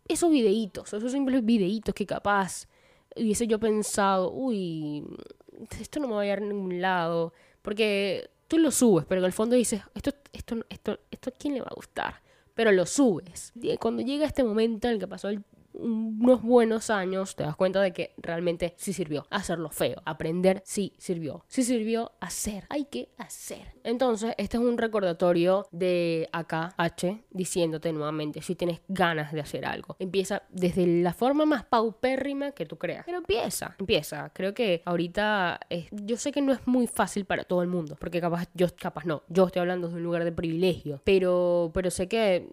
esos 0.07 0.29
videitos, 0.29 0.93
esos 0.93 1.11
simples 1.11 1.43
videitos 1.43 1.95
que 1.95 2.05
capaz 2.05 2.67
hubiese 3.15 3.47
yo 3.47 3.59
pensado, 3.59 4.31
uy, 4.31 5.03
esto 5.79 5.99
no 5.99 6.07
me 6.07 6.13
va 6.15 6.21
a 6.21 6.23
llevar 6.25 6.43
a 6.43 6.45
ningún 6.45 6.81
lado, 6.81 7.33
porque 7.61 8.29
tú 8.47 8.57
lo 8.59 8.69
subes, 8.69 9.05
pero 9.05 9.21
en 9.21 9.25
el 9.25 9.33
fondo 9.33 9.55
dices, 9.55 9.81
esto, 9.95 10.11
esto, 10.33 10.57
esto, 10.69 10.99
esto, 11.09 11.29
¿a 11.29 11.33
quién 11.33 11.53
le 11.55 11.61
va 11.61 11.67
a 11.71 11.75
gustar? 11.75 12.21
Pero 12.53 12.71
lo 12.73 12.85
subes. 12.85 13.53
Cuando 13.79 14.01
llega 14.03 14.25
este 14.25 14.43
momento 14.43 14.87
en 14.87 14.95
el 14.95 14.99
que 14.99 15.07
pasó 15.07 15.29
el 15.29 15.41
unos 15.79 16.41
buenos 16.41 16.89
años 16.89 17.35
te 17.35 17.43
das 17.43 17.55
cuenta 17.55 17.81
de 17.81 17.93
que 17.93 18.13
realmente 18.17 18.73
sí 18.77 18.93
sirvió. 18.93 19.25
Hacerlo 19.29 19.69
feo, 19.69 20.01
aprender 20.05 20.61
sí 20.65 20.93
sirvió. 20.97 21.43
Sí 21.47 21.63
sirvió 21.63 22.11
hacer. 22.19 22.65
Hay 22.69 22.85
que 22.85 23.09
hacer. 23.17 23.73
Entonces, 23.83 24.33
este 24.37 24.57
es 24.57 24.63
un 24.63 24.77
recordatorio 24.77 25.67
de 25.71 26.29
acá, 26.31 26.73
H, 26.77 27.23
diciéndote 27.31 27.93
nuevamente, 27.93 28.41
si 28.41 28.55
tienes 28.55 28.81
ganas 28.87 29.31
de 29.31 29.41
hacer 29.41 29.65
algo, 29.65 29.95
empieza 29.99 30.43
desde 30.49 30.85
la 30.87 31.13
forma 31.13 31.45
más 31.45 31.65
paupérrima 31.65 32.51
que 32.51 32.65
tú 32.65 32.77
creas. 32.77 33.05
Pero 33.05 33.19
empieza, 33.19 33.75
empieza. 33.79 34.31
Creo 34.33 34.53
que 34.53 34.81
ahorita, 34.85 35.59
yo 35.91 36.17
sé 36.17 36.31
que 36.31 36.41
no 36.41 36.51
es 36.51 36.65
muy 36.65 36.87
fácil 36.87 37.25
para 37.25 37.43
todo 37.43 37.61
el 37.61 37.67
mundo, 37.67 37.95
porque 37.99 38.19
capaz, 38.19 38.47
yo 38.53 38.67
capaz 38.75 39.05
no, 39.05 39.23
yo 39.29 39.47
estoy 39.47 39.61
hablando 39.61 39.87
de 39.89 39.95
un 39.95 40.03
lugar 40.03 40.23
de 40.23 40.31
privilegio, 40.31 41.01
pero, 41.03 41.71
pero 41.73 41.91
sé 41.91 42.07
que 42.07 42.47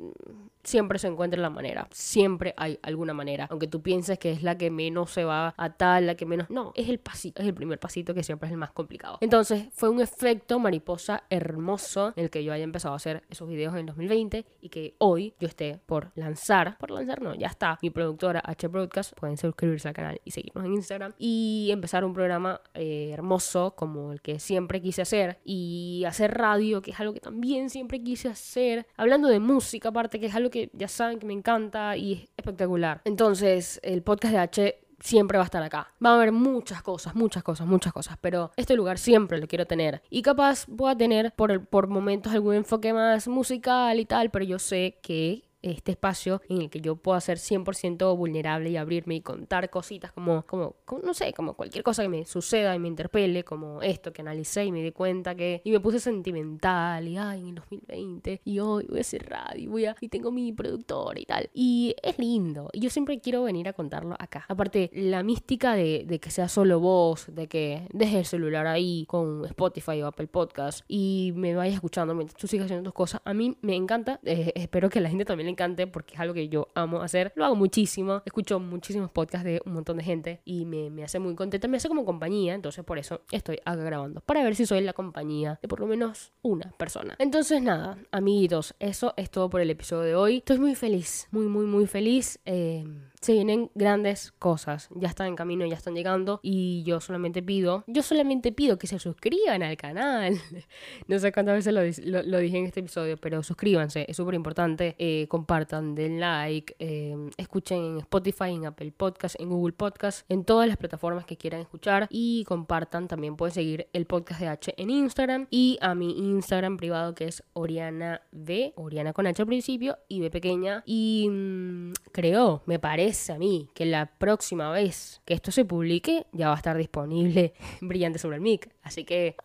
siempre 0.64 0.98
se 0.98 1.08
encuentra 1.08 1.40
la 1.40 1.50
manera. 1.50 1.86
Siempre 1.92 2.54
hay 2.56 2.78
alguna 2.82 3.14
manera. 3.14 3.46
Aunque 3.50 3.66
tú 3.66 3.82
pienses 3.82 4.18
que 4.18 4.32
es 4.32 4.42
la 4.42 4.56
que 4.56 4.70
menos 4.70 5.10
se 5.10 5.24
va 5.24 5.54
a 5.56 5.70
tal, 5.70 6.06
la 6.06 6.14
que 6.16 6.26
menos. 6.26 6.50
No, 6.50 6.72
es 6.74 6.88
el 6.88 6.98
pasito, 6.98 7.42
es 7.42 7.48
el 7.48 7.54
primer 7.54 7.78
pasito 7.78 8.14
que 8.14 8.22
siempre 8.22 8.48
es 8.48 8.52
el 8.52 8.58
más 8.58 8.72
complicado. 8.72 9.18
Entonces, 9.20 9.68
fue 9.72 9.88
un 9.88 10.00
efecto 10.00 10.58
mariposa 10.58 11.24
hermoso 11.30 12.12
en 12.16 12.24
el 12.24 12.30
que 12.30 12.42
yo 12.42 12.52
haya 12.52 12.64
empezado 12.64 12.94
a 12.94 12.96
hacer 12.96 13.22
esos 13.30 13.48
videos 13.48 13.74
en 13.76 13.86
2020 13.86 14.44
y 14.60 14.68
que 14.68 14.94
hoy 14.98 15.34
yo 15.38 15.48
esté 15.48 15.80
por 15.86 16.12
lanzar. 16.14 16.76
Por 16.78 16.90
lanzar, 16.90 17.22
no, 17.22 17.34
ya 17.34 17.48
está. 17.48 17.78
Mi 17.82 17.90
productora 17.90 18.42
H 18.44 18.66
Broadcast. 18.68 19.14
Pueden 19.18 19.36
suscribirse 19.36 19.88
al 19.88 19.94
canal 19.94 20.20
y 20.24 20.30
seguirnos 20.30 20.64
en 20.64 20.72
Instagram. 20.74 21.12
Y 21.18 21.68
empezar 21.70 22.04
un 22.04 22.14
programa 22.14 22.60
eh, 22.74 23.10
hermoso 23.12 23.74
como 23.76 24.12
el 24.12 24.20
que 24.20 24.38
siempre 24.38 24.80
quise 24.80 25.02
hacer. 25.02 25.38
Y 25.44 26.04
hacer 26.06 26.34
radio, 26.34 26.82
que 26.82 26.92
es 26.92 27.00
algo 27.00 27.14
que 27.14 27.20
también 27.20 27.70
siempre 27.70 28.02
quise 28.02 28.28
hacer. 28.28 28.86
Hablando 28.96 29.28
de 29.28 29.40
música, 29.40 29.90
aparte, 29.90 30.20
que 30.20 30.26
es 30.26 30.34
algo 30.34 30.50
que 30.54 30.70
ya 30.72 30.86
saben 30.86 31.18
que 31.18 31.26
me 31.26 31.32
encanta 31.32 31.96
y 31.96 32.12
es 32.12 32.20
espectacular. 32.36 33.00
Entonces, 33.04 33.80
el 33.82 34.04
podcast 34.04 34.32
de 34.32 34.38
H 34.38 34.78
siempre 35.00 35.36
va 35.36 35.42
a 35.42 35.46
estar 35.46 35.64
acá. 35.64 35.92
Va 36.02 36.10
a 36.10 36.14
haber 36.14 36.30
muchas 36.30 36.80
cosas, 36.80 37.16
muchas 37.16 37.42
cosas, 37.42 37.66
muchas 37.66 37.92
cosas, 37.92 38.16
pero 38.20 38.52
este 38.56 38.76
lugar 38.76 38.98
siempre 38.98 39.38
lo 39.38 39.48
quiero 39.48 39.66
tener. 39.66 40.00
Y 40.10 40.22
capaz 40.22 40.66
pueda 40.66 40.96
tener 40.96 41.34
por, 41.34 41.66
por 41.66 41.88
momentos 41.88 42.32
algún 42.32 42.54
enfoque 42.54 42.92
más 42.92 43.26
musical 43.26 43.98
y 43.98 44.04
tal, 44.04 44.30
pero 44.30 44.44
yo 44.44 44.60
sé 44.60 45.00
que 45.02 45.42
este 45.72 45.92
espacio 45.92 46.40
en 46.48 46.62
el 46.62 46.70
que 46.70 46.80
yo 46.80 46.96
pueda 46.96 47.20
ser 47.20 47.38
100% 47.38 48.16
vulnerable 48.16 48.70
y 48.70 48.76
abrirme 48.76 49.16
y 49.16 49.20
contar 49.20 49.70
cositas 49.70 50.12
como, 50.12 50.42
como, 50.46 50.76
no 51.02 51.14
sé, 51.14 51.32
como 51.32 51.54
cualquier 51.54 51.82
cosa 51.84 52.02
que 52.02 52.08
me 52.08 52.24
suceda 52.24 52.74
y 52.74 52.78
me 52.78 52.88
interpele, 52.88 53.44
como 53.44 53.82
esto 53.82 54.12
que 54.12 54.22
analicé 54.22 54.64
y 54.64 54.72
me 54.72 54.82
di 54.82 54.92
cuenta 54.92 55.34
que, 55.34 55.60
y 55.64 55.70
me 55.70 55.80
puse 55.80 56.00
sentimental 56.00 57.06
y 57.08 57.16
ay, 57.16 57.48
en 57.48 57.54
2020 57.56 58.40
y 58.44 58.58
hoy 58.58 58.86
voy 58.88 58.98
a 58.98 59.00
hacer 59.00 59.28
radio 59.28 59.64
voy 59.74 59.86
a, 59.86 59.96
y 60.00 60.08
tengo 60.08 60.30
mi 60.30 60.52
productor 60.52 61.18
y 61.18 61.24
tal. 61.24 61.50
Y 61.52 61.94
es 62.02 62.18
lindo. 62.18 62.70
Y 62.72 62.80
yo 62.80 62.90
siempre 62.90 63.20
quiero 63.20 63.42
venir 63.42 63.68
a 63.68 63.72
contarlo 63.72 64.14
acá. 64.18 64.44
Aparte, 64.48 64.90
la 64.92 65.22
mística 65.22 65.74
de, 65.74 66.04
de 66.06 66.20
que 66.20 66.30
sea 66.30 66.48
solo 66.48 66.80
vos, 66.80 67.26
de 67.28 67.48
que 67.48 67.88
dejes 67.92 68.14
el 68.16 68.24
celular 68.24 68.66
ahí 68.66 69.04
con 69.06 69.44
Spotify 69.46 70.02
o 70.02 70.06
Apple 70.06 70.28
Podcast 70.28 70.84
y 70.88 71.32
me 71.34 71.54
vayas 71.54 71.74
escuchando 71.74 72.14
mientras 72.14 72.38
tú 72.38 72.46
sigas 72.46 72.66
haciendo 72.66 72.90
tus 72.90 72.94
cosas, 72.94 73.20
a 73.24 73.34
mí 73.34 73.56
me 73.60 73.74
encanta. 73.74 74.20
Eh, 74.24 74.52
espero 74.54 74.88
que 74.88 75.00
la 75.00 75.08
gente 75.08 75.24
también 75.24 75.46
le 75.46 75.50
encante 75.54 75.86
porque 75.86 76.14
es 76.14 76.20
algo 76.20 76.34
que 76.34 76.48
yo 76.48 76.68
amo 76.74 77.00
hacer. 77.00 77.32
Lo 77.36 77.44
hago 77.44 77.56
muchísimo. 77.56 78.22
Escucho 78.24 78.60
muchísimos 78.60 79.10
podcasts 79.10 79.44
de 79.44 79.62
un 79.64 79.74
montón 79.74 79.96
de 79.96 80.04
gente 80.04 80.40
y 80.44 80.64
me, 80.66 80.90
me 80.90 81.04
hace 81.04 81.18
muy 81.18 81.34
contenta. 81.34 81.68
Me 81.68 81.76
hace 81.76 81.88
como 81.88 82.04
compañía. 82.04 82.54
Entonces 82.54 82.84
por 82.84 82.98
eso 82.98 83.22
estoy 83.30 83.58
acá 83.64 83.82
grabando. 83.82 84.20
Para 84.20 84.42
ver 84.42 84.54
si 84.54 84.66
soy 84.66 84.80
la 84.82 84.92
compañía 84.92 85.58
de 85.62 85.68
por 85.68 85.80
lo 85.80 85.86
menos 85.86 86.32
una 86.42 86.72
persona. 86.72 87.16
Entonces 87.18 87.62
nada, 87.62 87.98
amiguitos, 88.10 88.74
eso 88.78 89.14
es 89.16 89.30
todo 89.30 89.48
por 89.48 89.60
el 89.60 89.70
episodio 89.70 90.02
de 90.02 90.14
hoy. 90.14 90.36
Estoy 90.38 90.58
muy 90.58 90.74
feliz. 90.74 91.28
Muy, 91.30 91.46
muy, 91.46 91.66
muy 91.66 91.86
feliz. 91.86 92.38
Eh, 92.44 92.84
se 93.24 93.32
vienen 93.32 93.70
grandes 93.74 94.32
cosas. 94.38 94.88
Ya 94.94 95.08
están 95.08 95.28
en 95.28 95.36
camino, 95.36 95.64
ya 95.66 95.76
están 95.76 95.94
llegando. 95.94 96.40
Y 96.42 96.82
yo 96.84 97.00
solamente 97.00 97.42
pido, 97.42 97.84
yo 97.86 98.02
solamente 98.02 98.52
pido 98.52 98.78
que 98.78 98.86
se 98.86 98.98
suscriban 98.98 99.62
al 99.62 99.76
canal. 99.76 100.38
no 101.08 101.18
sé 101.18 101.32
cuántas 101.32 101.64
veces 101.64 102.04
lo, 102.04 102.38
dije 102.38 102.58
en 102.58 102.66
este 102.66 102.80
episodio, 102.80 103.16
pero 103.16 103.42
suscríbanse, 103.42 104.04
es 104.08 104.16
súper 104.16 104.34
importante. 104.34 104.94
Eh, 104.98 105.26
compartan, 105.28 105.94
den 105.94 106.20
like, 106.20 106.76
eh, 106.78 107.16
escuchen 107.36 107.78
en 107.78 107.98
Spotify, 107.98 108.50
en 108.50 108.66
Apple 108.66 108.92
Podcast, 108.92 109.40
en 109.40 109.48
Google 109.48 109.72
Podcast, 109.72 110.30
en 110.30 110.44
todas 110.44 110.68
las 110.68 110.76
plataformas 110.76 111.24
que 111.24 111.36
quieran 111.36 111.60
escuchar. 111.60 112.06
Y 112.10 112.44
compartan, 112.44 113.08
también 113.08 113.36
pueden 113.36 113.54
seguir 113.54 113.88
el 113.92 114.04
podcast 114.06 114.40
de 114.40 114.48
H 114.48 114.74
en 114.76 114.90
Instagram 114.90 115.46
y 115.50 115.78
a 115.80 115.94
mi 115.94 116.10
Instagram 116.18 116.76
privado 116.76 117.14
que 117.14 117.24
es 117.24 117.42
Oriana 117.54 118.20
B, 118.32 118.74
Oriana 118.76 119.12
con 119.12 119.26
H 119.26 119.40
al 119.40 119.48
principio 119.48 119.98
y 120.08 120.20
B 120.20 120.30
pequeña. 120.30 120.82
Y 120.84 121.28
mm, 121.30 121.92
creo, 122.12 122.62
me 122.66 122.78
parece 123.14 123.32
a 123.32 123.38
mí 123.38 123.68
que 123.74 123.86
la 123.86 124.06
próxima 124.06 124.72
vez 124.72 125.20
que 125.24 125.34
esto 125.34 125.52
se 125.52 125.64
publique 125.64 126.26
ya 126.32 126.48
va 126.48 126.54
a 126.54 126.56
estar 126.56 126.76
disponible 126.76 127.54
brillante 127.80 128.18
sobre 128.18 128.36
el 128.36 128.42
mic. 128.42 128.68
Así 128.82 129.04
que 129.04 129.36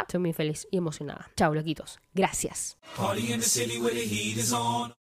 estoy 0.00 0.20
muy 0.20 0.32
feliz 0.32 0.68
y 0.70 0.76
emocionada. 0.76 1.28
Chao, 1.36 1.52
loquitos. 1.52 1.98
Gracias. 2.14 2.78